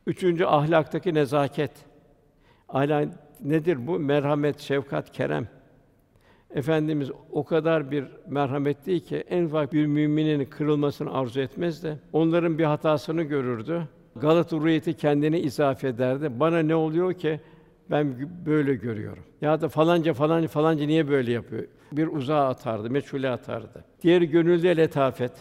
[0.07, 1.71] Üçüncü ahlaktaki nezaket.
[2.69, 3.09] Ahlak
[3.43, 3.99] nedir bu?
[3.99, 5.47] Merhamet, şefkat, kerem.
[6.49, 12.57] Efendimiz o kadar bir merhametli ki en ufak bir müminin kırılmasını arzu etmez de onların
[12.57, 13.87] bir hatasını görürdü.
[14.21, 16.39] Galata ruhiyeti kendini izafe ederdi.
[16.39, 17.39] Bana ne oluyor ki
[17.91, 19.23] ben böyle görüyorum.
[19.41, 21.63] Ya da falanca falanca falanca niye böyle yapıyor?
[21.91, 23.85] Bir uzağa atardı, meçhule atardı.
[24.03, 25.31] Diğeri gönülde letafet.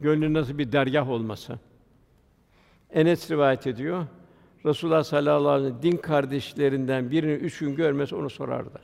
[0.00, 1.58] Gönlün nasıl bir dergah olması.
[2.90, 4.06] Enes rivayet ediyor.
[4.66, 8.80] Resulullah sallallahu aleyhi ve sellem din kardeşlerinden birini üç gün görmez onu sorardı.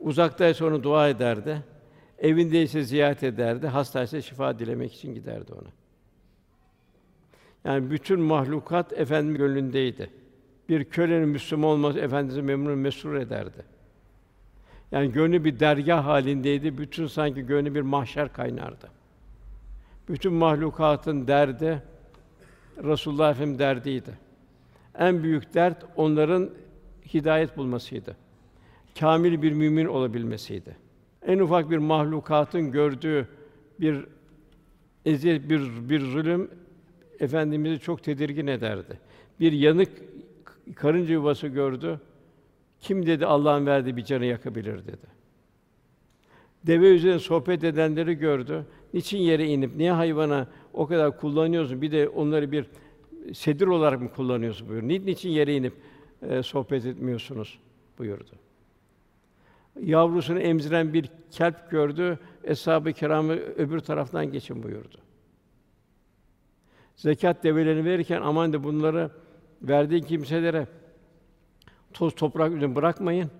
[0.00, 1.62] Uzaktaysa onu dua ederdi.
[2.18, 3.66] Evindeyse ziyaret ederdi.
[3.66, 5.68] Hastaysa şifa dilemek için giderdi ona.
[7.64, 10.10] Yani bütün mahlukat efendim gönlündeydi.
[10.68, 13.64] Bir kölenin Müslüman olması efendimizi memnun mesrur ederdi.
[14.92, 16.78] Yani gönlü bir dergah halindeydi.
[16.78, 18.90] Bütün sanki gönlü bir mahşer kaynardı.
[20.08, 21.82] Bütün mahlukatın derdi
[22.84, 24.10] Resulullah Efendimiz derdiydi.
[24.98, 26.50] En büyük dert onların
[27.14, 28.16] hidayet bulmasıydı.
[29.00, 30.76] Kamil bir mümin olabilmesiydi.
[31.26, 33.28] En ufak bir mahlukatın gördüğü
[33.80, 34.04] bir
[35.04, 36.50] eziyet, bir bir zulüm
[37.20, 38.98] efendimizi çok tedirgin ederdi.
[39.40, 39.88] Bir yanık
[40.74, 42.00] karınca yuvası gördü.
[42.80, 45.18] Kim dedi Allah'ın verdiği bir canı yakabilir dedi.
[46.66, 48.66] Deve üzerinde sohbet edenleri gördü.
[48.94, 51.82] Niçin yere inip niye hayvana o kadar kullanıyorsun?
[51.82, 52.66] Bir de onları bir
[53.34, 54.82] sedir olarak mı kullanıyorsun buyur.
[54.82, 55.72] Niçin yere inip
[56.22, 57.58] e, sohbet etmiyorsunuz
[57.98, 58.30] buyurdu.
[59.80, 62.18] Yavrusunu emziren bir kelp gördü.
[62.44, 64.98] Eshab-ı Kiram'ı öbür taraftan geçin buyurdu.
[66.98, 69.10] Zekat develerini verirken aman da bunları
[69.62, 70.66] verdiğin kimselere
[71.92, 73.30] toz toprak üzerine bırakmayın.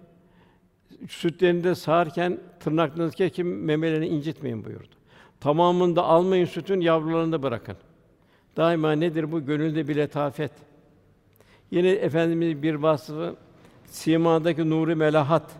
[1.08, 4.94] Sütlerini de sağarken tırnaklarınızı kesin memelerini incitmeyin buyurdu.
[5.40, 7.76] Tamamını da almayın sütün, yavrularını da bırakın.
[8.56, 9.44] Daima nedir bu?
[9.44, 10.52] Gönülde bir letafet.
[11.70, 13.36] Yine efendimiz bir vasfı
[13.84, 15.50] simadaki nuru melahat.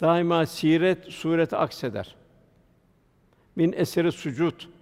[0.00, 2.16] Daima siret sureti akseder.
[3.56, 4.77] Min eseri sucud.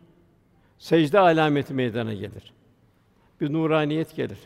[0.78, 2.52] Secde alameti meydana gelir.
[3.40, 4.38] Bir nuraniyet gelir.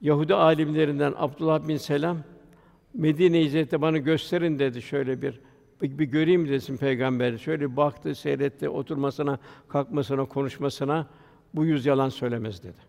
[0.00, 2.18] Yahudi alimlerinden Abdullah bin Selam
[2.94, 5.40] Medine hicrette bana gösterin dedi şöyle bir
[5.82, 7.38] bir, göreyim desin peygamber.
[7.38, 9.38] Şöyle baktı, seyretti, oturmasına,
[9.68, 11.06] kalkmasına, konuşmasına
[11.54, 12.88] bu yüz yalan söylemez dedi.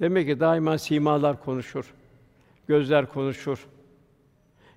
[0.00, 1.94] Demek ki daima simalar konuşur.
[2.66, 3.66] Gözler konuşur.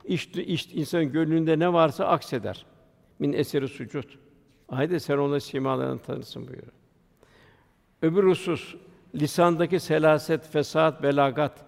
[0.06, 2.66] İşte, işte insanın gönlünde ne varsa akseder.
[3.20, 4.21] Min eseri sucud.
[4.72, 6.72] Haydi sen ona simalarını tanısın buyuruyor.
[8.02, 8.76] Öbür husus
[9.16, 11.66] lisandaki selaset, fesat, belagat.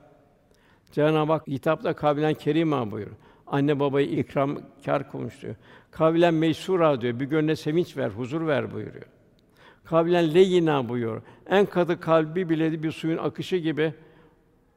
[0.91, 3.18] Cenab-ı Hak hitapta kabilen kerima buyuruyor.
[3.47, 5.56] Anne babayı ikram kar konuşuyor.
[5.91, 7.20] Kabilen meysura diyor.
[7.20, 9.06] Bir gönle sevinç ver, huzur ver buyuruyor.
[9.84, 11.22] Kabilen leyina buyuruyor.
[11.47, 13.93] En katı kalbi bile bir suyun akışı gibi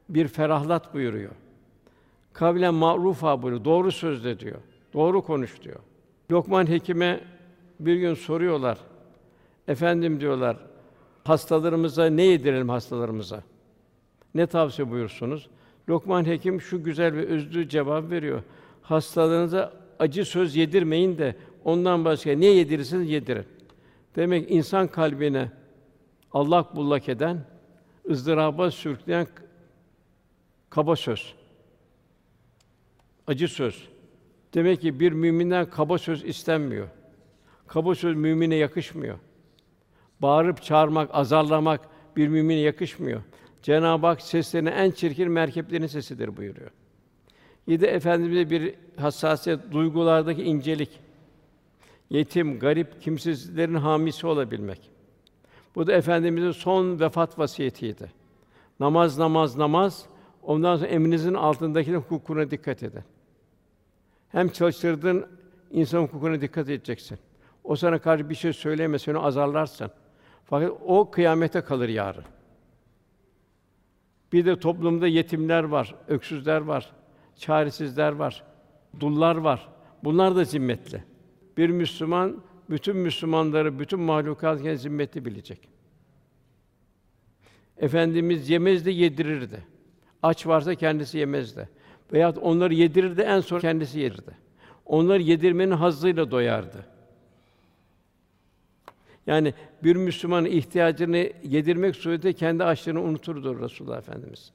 [0.09, 1.31] bir ferahlat buyuruyor.
[2.33, 3.65] Kabilen ma'rufa buyuruyor.
[3.65, 4.59] Doğru sözle diyor.
[4.93, 5.79] Doğru konuş diyor.
[6.31, 7.36] Lokman Hekim'e
[7.79, 8.77] bir gün soruyorlar.
[9.67, 10.57] Efendim diyorlar,
[11.23, 13.43] hastalarımıza ne yedirelim hastalarımıza?
[14.35, 15.49] Ne tavsiye buyursunuz?
[15.89, 18.43] Lokman Hekim şu güzel ve özlü cevap veriyor.
[18.81, 23.45] Hastalarınıza acı söz yedirmeyin de ondan başka ne yedirirsiniz yedirin.
[24.15, 25.51] Demek insan kalbine
[26.33, 27.45] allak bullak eden,
[28.09, 29.27] ızdıraba sürükleyen
[30.69, 31.33] kaba söz.
[33.27, 33.87] Acı söz.
[34.53, 36.87] Demek ki bir müminden kaba söz istenmiyor.
[37.67, 39.17] Kaba söz mümine yakışmıyor.
[40.21, 41.81] Bağırıp çağırmak, azarlamak
[42.15, 43.21] bir mümine yakışmıyor.
[43.61, 46.71] Cenab-ı Hak seslerine en çirkin merkeplerin sesidir buyuruyor.
[47.67, 50.99] Yedi efendimize bir hassasiyet, duygulardaki incelik.
[52.09, 54.89] Yetim, garip, kimsizlerin hamisi olabilmek.
[55.75, 58.11] Bu da efendimizin son vefat vasiyetiydi.
[58.79, 60.05] Namaz, namaz, namaz.
[60.43, 63.03] Ondan sonra emrinizin altındaki hukukuna dikkat edin.
[64.29, 65.25] Hem çalıştırdığın
[65.71, 67.17] insan hukukuna dikkat edeceksin.
[67.67, 69.91] O sana karşı bir şey söyleyemez, onu azarlarsın.
[70.45, 72.23] Fakat o kıyamete kalır yarın.
[74.33, 76.91] Bir de toplumda yetimler var, öksüzler var,
[77.35, 78.43] çaresizler var,
[78.99, 79.69] dullar var.
[80.03, 81.03] Bunlar da zimmetli.
[81.57, 82.37] Bir Müslüman
[82.69, 85.69] bütün Müslümanları, bütün mahlukat zimmetli bilecek.
[87.77, 89.63] Efendimiz yemezdi, yedirirdi.
[90.23, 91.69] Aç varsa kendisi yemezdi.
[92.13, 94.37] Veyahut onları yedirirdi, en son kendisi yerdi.
[94.85, 96.96] Onları yedirmenin hazzıyla doyardı.
[99.27, 99.53] Yani
[99.83, 104.51] bir Müslümanın ihtiyacını yedirmek suretiyle kendi açlığını unuturdu Resulullah Efendimiz.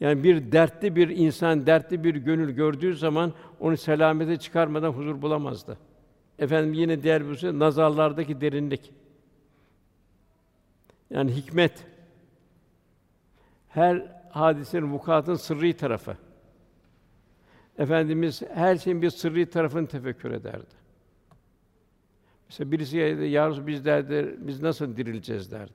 [0.00, 5.78] Yani bir dertli bir insan, dertli bir gönül gördüğü zaman onu selamete çıkarmadan huzur bulamazdı.
[6.38, 8.92] Efendim yine diğer bir şey nazarlardaki derinlik.
[11.10, 11.86] Yani hikmet.
[13.68, 16.16] Her hadisenin vukuatın sırrı tarafı.
[17.78, 20.85] Efendimiz her şeyin bir sırrı tarafını tefekkür ederdi.
[22.48, 25.72] Mesela birisi ya Resul biz derdi, biz nasıl dirileceğiz derdi.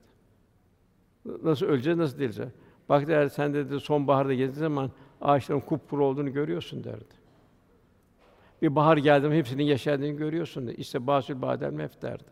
[1.42, 2.52] Nasıl öleceğiz, nasıl dirileceğiz?
[2.88, 7.14] Bak derdi, sen dedi sonbaharda geldiğin zaman ağaçların kupkuru olduğunu görüyorsun derdi.
[8.62, 10.80] Bir bahar geldi mi hepsinin yaşadığını görüyorsun dedi.
[10.80, 12.24] İşte basül badel mef derdi.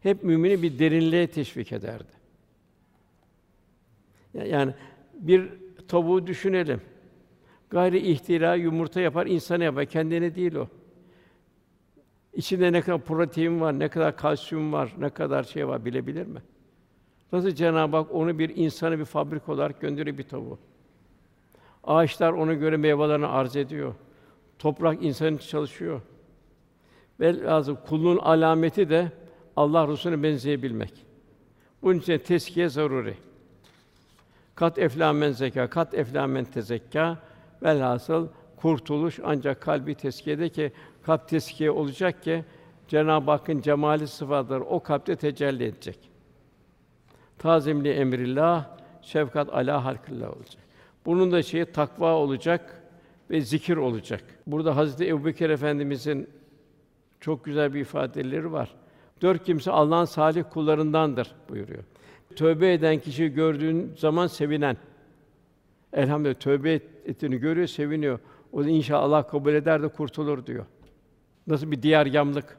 [0.00, 2.12] Hep mümini bir derinliğe teşvik ederdi.
[4.34, 4.74] Yani
[5.14, 5.48] bir
[5.88, 6.80] tavuğu düşünelim.
[7.70, 9.86] Gayri ihtira yumurta yapar, insana yapar.
[9.86, 10.68] Kendine değil o.
[12.34, 16.42] İçinde ne kadar protein var, ne kadar kalsiyum var, ne kadar şey var bilebilir mi?
[17.32, 20.58] Nasıl Cenab-ı Hak onu bir insanı bir fabrik olarak gönderiyor bir tavuğu.
[21.84, 23.94] Ağaçlar ona göre meyvelerini arz ediyor.
[24.58, 26.00] Toprak insan çalışıyor.
[27.20, 29.12] Ve lazım kulun alameti de
[29.56, 30.92] Allah Resulüne benzeyebilmek.
[31.82, 33.14] Bunun için teskiye zaruri.
[34.54, 37.18] Kat eflamen zeka, kat eflamen tezekka.
[37.62, 40.72] Velhasıl kurtuluş ancak kalbi teskiyede ki
[41.06, 42.44] kalp teskiye olacak ki
[42.88, 45.98] Cenab-ı Hakk'ın cemali sıfatları o kalpte tecelli edecek.
[47.38, 48.66] Tazimli emrillah,
[49.02, 50.62] şefkat ala halkillah olacak.
[51.06, 52.82] Bunun da şeyi takva olacak
[53.30, 54.24] ve zikir olacak.
[54.46, 56.30] Burada Hazreti Ebubekir Efendimizin
[57.20, 58.74] çok güzel bir ifadeleri var.
[59.22, 61.82] Dört kimse Allah'ın salih kullarındandır buyuruyor.
[62.36, 64.76] Tövbe eden kişi gördüğün zaman sevinen.
[65.92, 66.72] Elhamdülillah tövbe
[67.04, 68.18] ettiğini görüyor, seviniyor.
[68.52, 70.66] O da inşallah kabul eder de kurtulur diyor.
[71.46, 72.58] Nasıl bir diğer yamlık.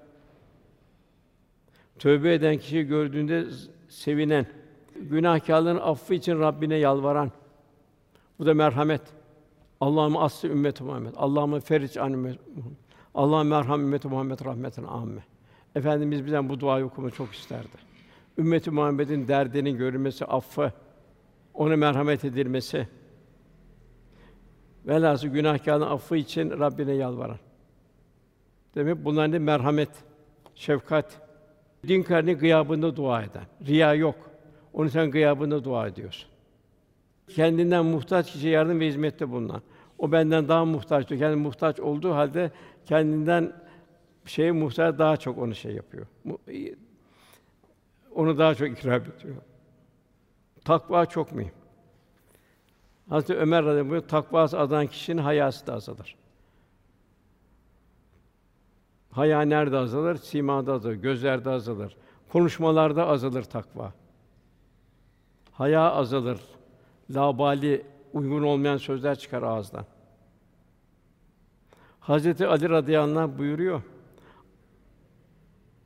[1.99, 3.45] Tövbe eden kişi gördüğünde
[3.89, 4.45] sevinen,
[4.95, 7.31] günahkârların affı için Rabbine yalvaran.
[8.39, 9.01] Bu da merhamet.
[9.81, 11.13] Allah'ım aslı ümmet Muhammed.
[11.17, 12.39] Allah'ım feric an ümmet
[13.15, 15.23] Allah'ım merham ümmet Muhammed rahmeten amme.
[15.75, 17.67] Efendimiz bizden bu duayı okumayı çok isterdi.
[18.37, 20.71] Ümmeti Muhammed'in derdinin görülmesi, affı,
[21.53, 22.87] ona merhamet edilmesi.
[24.87, 27.37] Velhâsıl günahkârın affı için Rabbine yalvaran.
[28.75, 29.89] Demek bunlar ne merhamet,
[30.55, 31.21] şefkat.
[31.87, 33.43] Din karni gıyabında dua eden.
[33.67, 34.15] Riya yok.
[34.73, 36.29] Onu sen gıyabında dua ediyorsun.
[37.27, 39.61] Kendinden muhtaç kişiye yardım ve hizmette bulunan.
[39.97, 41.17] O benden daha muhtaçtır.
[41.17, 42.51] Kendi muhtaç olduğu halde
[42.85, 43.53] kendinden
[44.25, 46.07] şeye muhtaç daha çok onu şey yapıyor.
[48.15, 49.35] Onu daha çok ikram ediyor.
[50.65, 51.53] Takva çok mühim.
[53.09, 56.15] Hazreti Ömer radıyallahu anh takvası azalan kişinin hayası da azalır.
[59.15, 60.15] Haya nerede azalır?
[60.15, 61.97] Simada azalır, gözlerde azalır.
[62.31, 63.93] Konuşmalarda azalır takva.
[65.51, 66.39] Haya azalır.
[67.09, 69.85] Labali, uygun olmayan sözler çıkar ağızdan.
[71.99, 73.81] Hazreti Ali radıyallahu anh buyuruyor.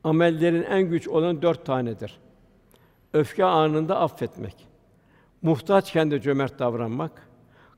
[0.04, 2.18] Amellerin en güç olan dört tanedir.
[3.12, 4.66] Öfke anında affetmek.
[5.42, 7.28] Muhtaçken de cömert davranmak.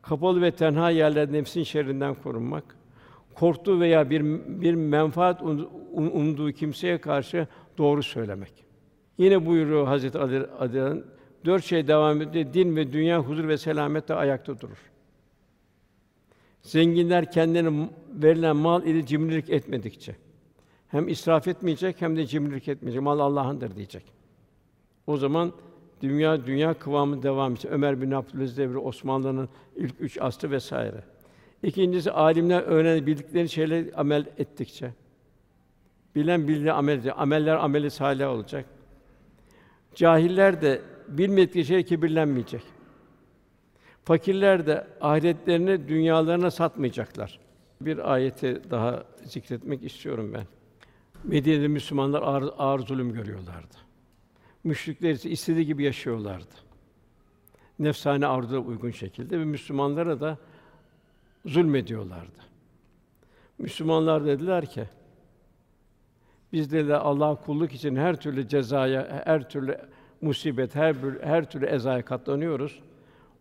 [0.03, 2.77] Kapalı ve tenha yerlerde nefsin şerrinden korunmak
[3.35, 4.23] korktuğu veya bir
[4.61, 5.43] bir menfaat
[5.93, 7.47] umduğu kimseye karşı
[7.79, 8.65] doğru söylemek.
[9.19, 11.05] Yine buyuruyor Hazreti Ali Adnan,
[11.45, 12.53] dört şey devam ediyor.
[12.53, 14.79] Din ve dünya huzur ve selamette ayakta durur.
[16.63, 20.17] Zenginler kendilerine verilen mal ile cimrilik etmedikçe
[20.89, 23.03] hem israf etmeyecek hem de cimrilik etmeyecek.
[23.03, 24.05] Mal Allah'ındır diyecek.
[25.07, 25.53] O zaman
[26.01, 27.73] dünya dünya kıvamı devam edecek.
[27.73, 31.05] Ömer bin Abdülaziz devri, Osmanlı'nın ilk üç asrı vesaire.
[31.63, 34.93] İkincisi alimler öğren bildikleri şeyleri amel ettikçe.
[36.15, 37.13] Bilen bildiği amel edecek.
[37.17, 38.67] Ameller ameli salih olacak.
[39.95, 42.63] Cahiller de bilmediği şey kibirlenmeyecek.
[44.05, 47.41] Fakirler de ahiretlerini dünyalarına satmayacaklar.
[47.81, 50.47] Bir ayeti daha zikretmek istiyorum ben.
[51.25, 53.77] Medine'de Müslümanlar ağır, ağır zulüm görüyorlardı.
[54.65, 56.55] Müşrikler ise istediği gibi yaşıyorlardı.
[57.79, 60.39] Nefsane arzuya uygun şekilde ve Müslümanlara da
[61.47, 62.43] zulmediyorlardı.
[63.59, 64.85] Müslümanlar dediler ki,
[66.53, 69.79] biz de Allah kulluk için her türlü cezaya, her türlü
[70.21, 72.81] musibet, her her türlü ezaya katlanıyoruz.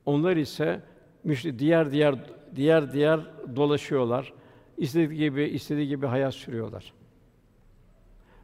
[0.05, 0.81] Onlar ise
[1.23, 2.15] müşrik diğer diğer
[2.55, 3.19] diğer diğer
[3.55, 4.33] dolaşıyorlar.
[4.77, 6.93] İstediği gibi istediği gibi hayat sürüyorlar.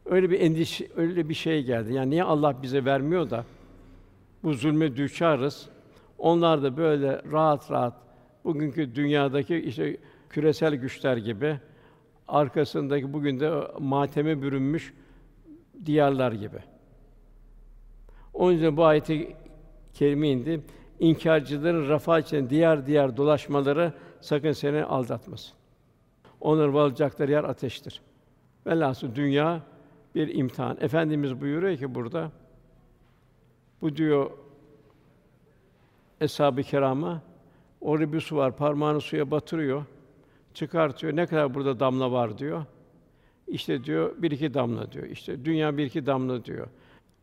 [0.06, 1.94] Öyle bir endişe, öyle bir şey geldi.
[1.94, 3.44] Yani niye Allah bize vermiyor da
[4.42, 5.68] bu zulme düşarız?
[6.18, 8.07] Onlar da böyle rahat rahat
[8.44, 9.96] bugünkü dünyadaki işte
[10.30, 11.58] küresel güçler gibi
[12.28, 14.94] arkasındaki bugün de mateme bürünmüş
[15.86, 16.58] diyarlar gibi.
[18.34, 19.36] Onun için bu ayeti
[19.94, 20.60] kerime indi.
[21.00, 25.52] İnkarcıların rafa için diğer diğer dolaşmaları sakın seni aldatmasın.
[26.40, 28.00] Onların varacakları yer ateştir.
[28.66, 29.62] Velhâsıl dünya
[30.14, 30.76] bir imtihan.
[30.80, 32.30] Efendimiz buyuruyor ki burada
[33.82, 34.30] bu diyor
[36.20, 37.22] eshab-ı kirama
[37.80, 39.84] orada bir su var, parmağını suya batırıyor,
[40.54, 41.16] çıkartıyor.
[41.16, 42.64] Ne kadar burada damla var diyor.
[43.46, 45.06] İşte diyor bir iki damla diyor.
[45.06, 46.66] İşte dünya bir iki damla diyor.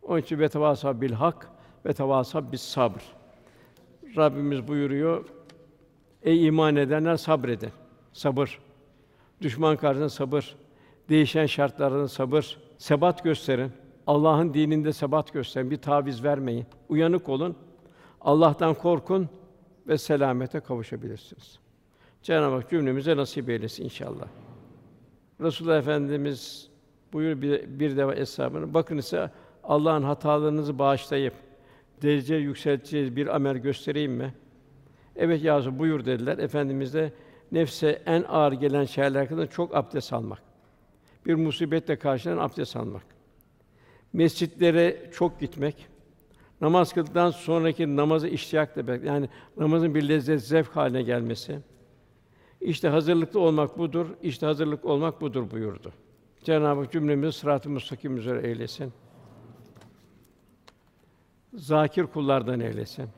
[0.01, 1.49] Onun için ve tevasa bil hak
[1.85, 3.01] ve tevasa bis sabr.
[4.17, 5.25] Rabbimiz buyuruyor.
[6.23, 7.71] Ey iman edenler sabredin.
[8.13, 8.59] Sabır.
[9.41, 10.55] Düşman karşısında sabır.
[11.09, 12.57] Değişen şartlarda sabır.
[12.77, 13.71] Sebat gösterin.
[14.07, 15.71] Allah'ın dininde sebat gösterin.
[15.71, 16.65] Bir taviz vermeyin.
[16.89, 17.55] Uyanık olun.
[18.21, 19.29] Allah'tan korkun
[19.87, 21.59] ve selamete kavuşabilirsiniz.
[22.21, 24.27] Cenab-ı Hak cümlemize nasip eylesin inşallah.
[25.41, 26.69] Resulullah Efendimiz
[27.13, 29.31] buyur bir, bir deva eshabına bakın ise
[29.63, 31.33] Allah'ın hatalarınızı bağışlayıp
[32.01, 34.33] derece yükselteceğiz bir amel göstereyim mi?
[35.15, 36.37] Evet ya buyur dediler.
[36.37, 37.13] Efendimiz de
[37.51, 40.41] nefse en ağır gelen şeyler hakkında çok abdest almak.
[41.25, 43.03] Bir musibetle karşılanan abdest almak.
[44.13, 45.87] Mescitlere çok gitmek.
[46.65, 49.05] Namaz kıldıktan sonraki namazı iştiyakla beklemek.
[49.05, 51.59] Yani namazın bir lezzet, zevk haline gelmesi.
[52.61, 54.07] İşte hazırlıklı olmak budur.
[54.21, 55.91] İşte hazırlık olmak budur buyurdu.
[56.43, 58.93] Cenab-ı Hak cümlemizi sırat-ı müstakim üzere eylesin.
[61.53, 63.09] Zakir kullardan eylesin.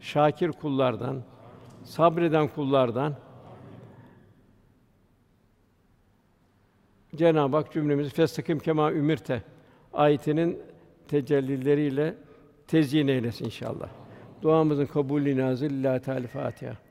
[0.00, 1.22] Şakir kullardan,
[1.84, 3.14] sabreden kullardan.
[7.16, 9.42] Cenab-ı Hak cümlemizi festakim kema ümirte
[9.92, 10.62] ayetinin
[11.08, 12.27] tecellileriyle
[12.68, 13.88] tezyin eylesin inşallah.
[14.42, 16.87] Duamızın kabulü nazil Lillahi Teala Fatiha.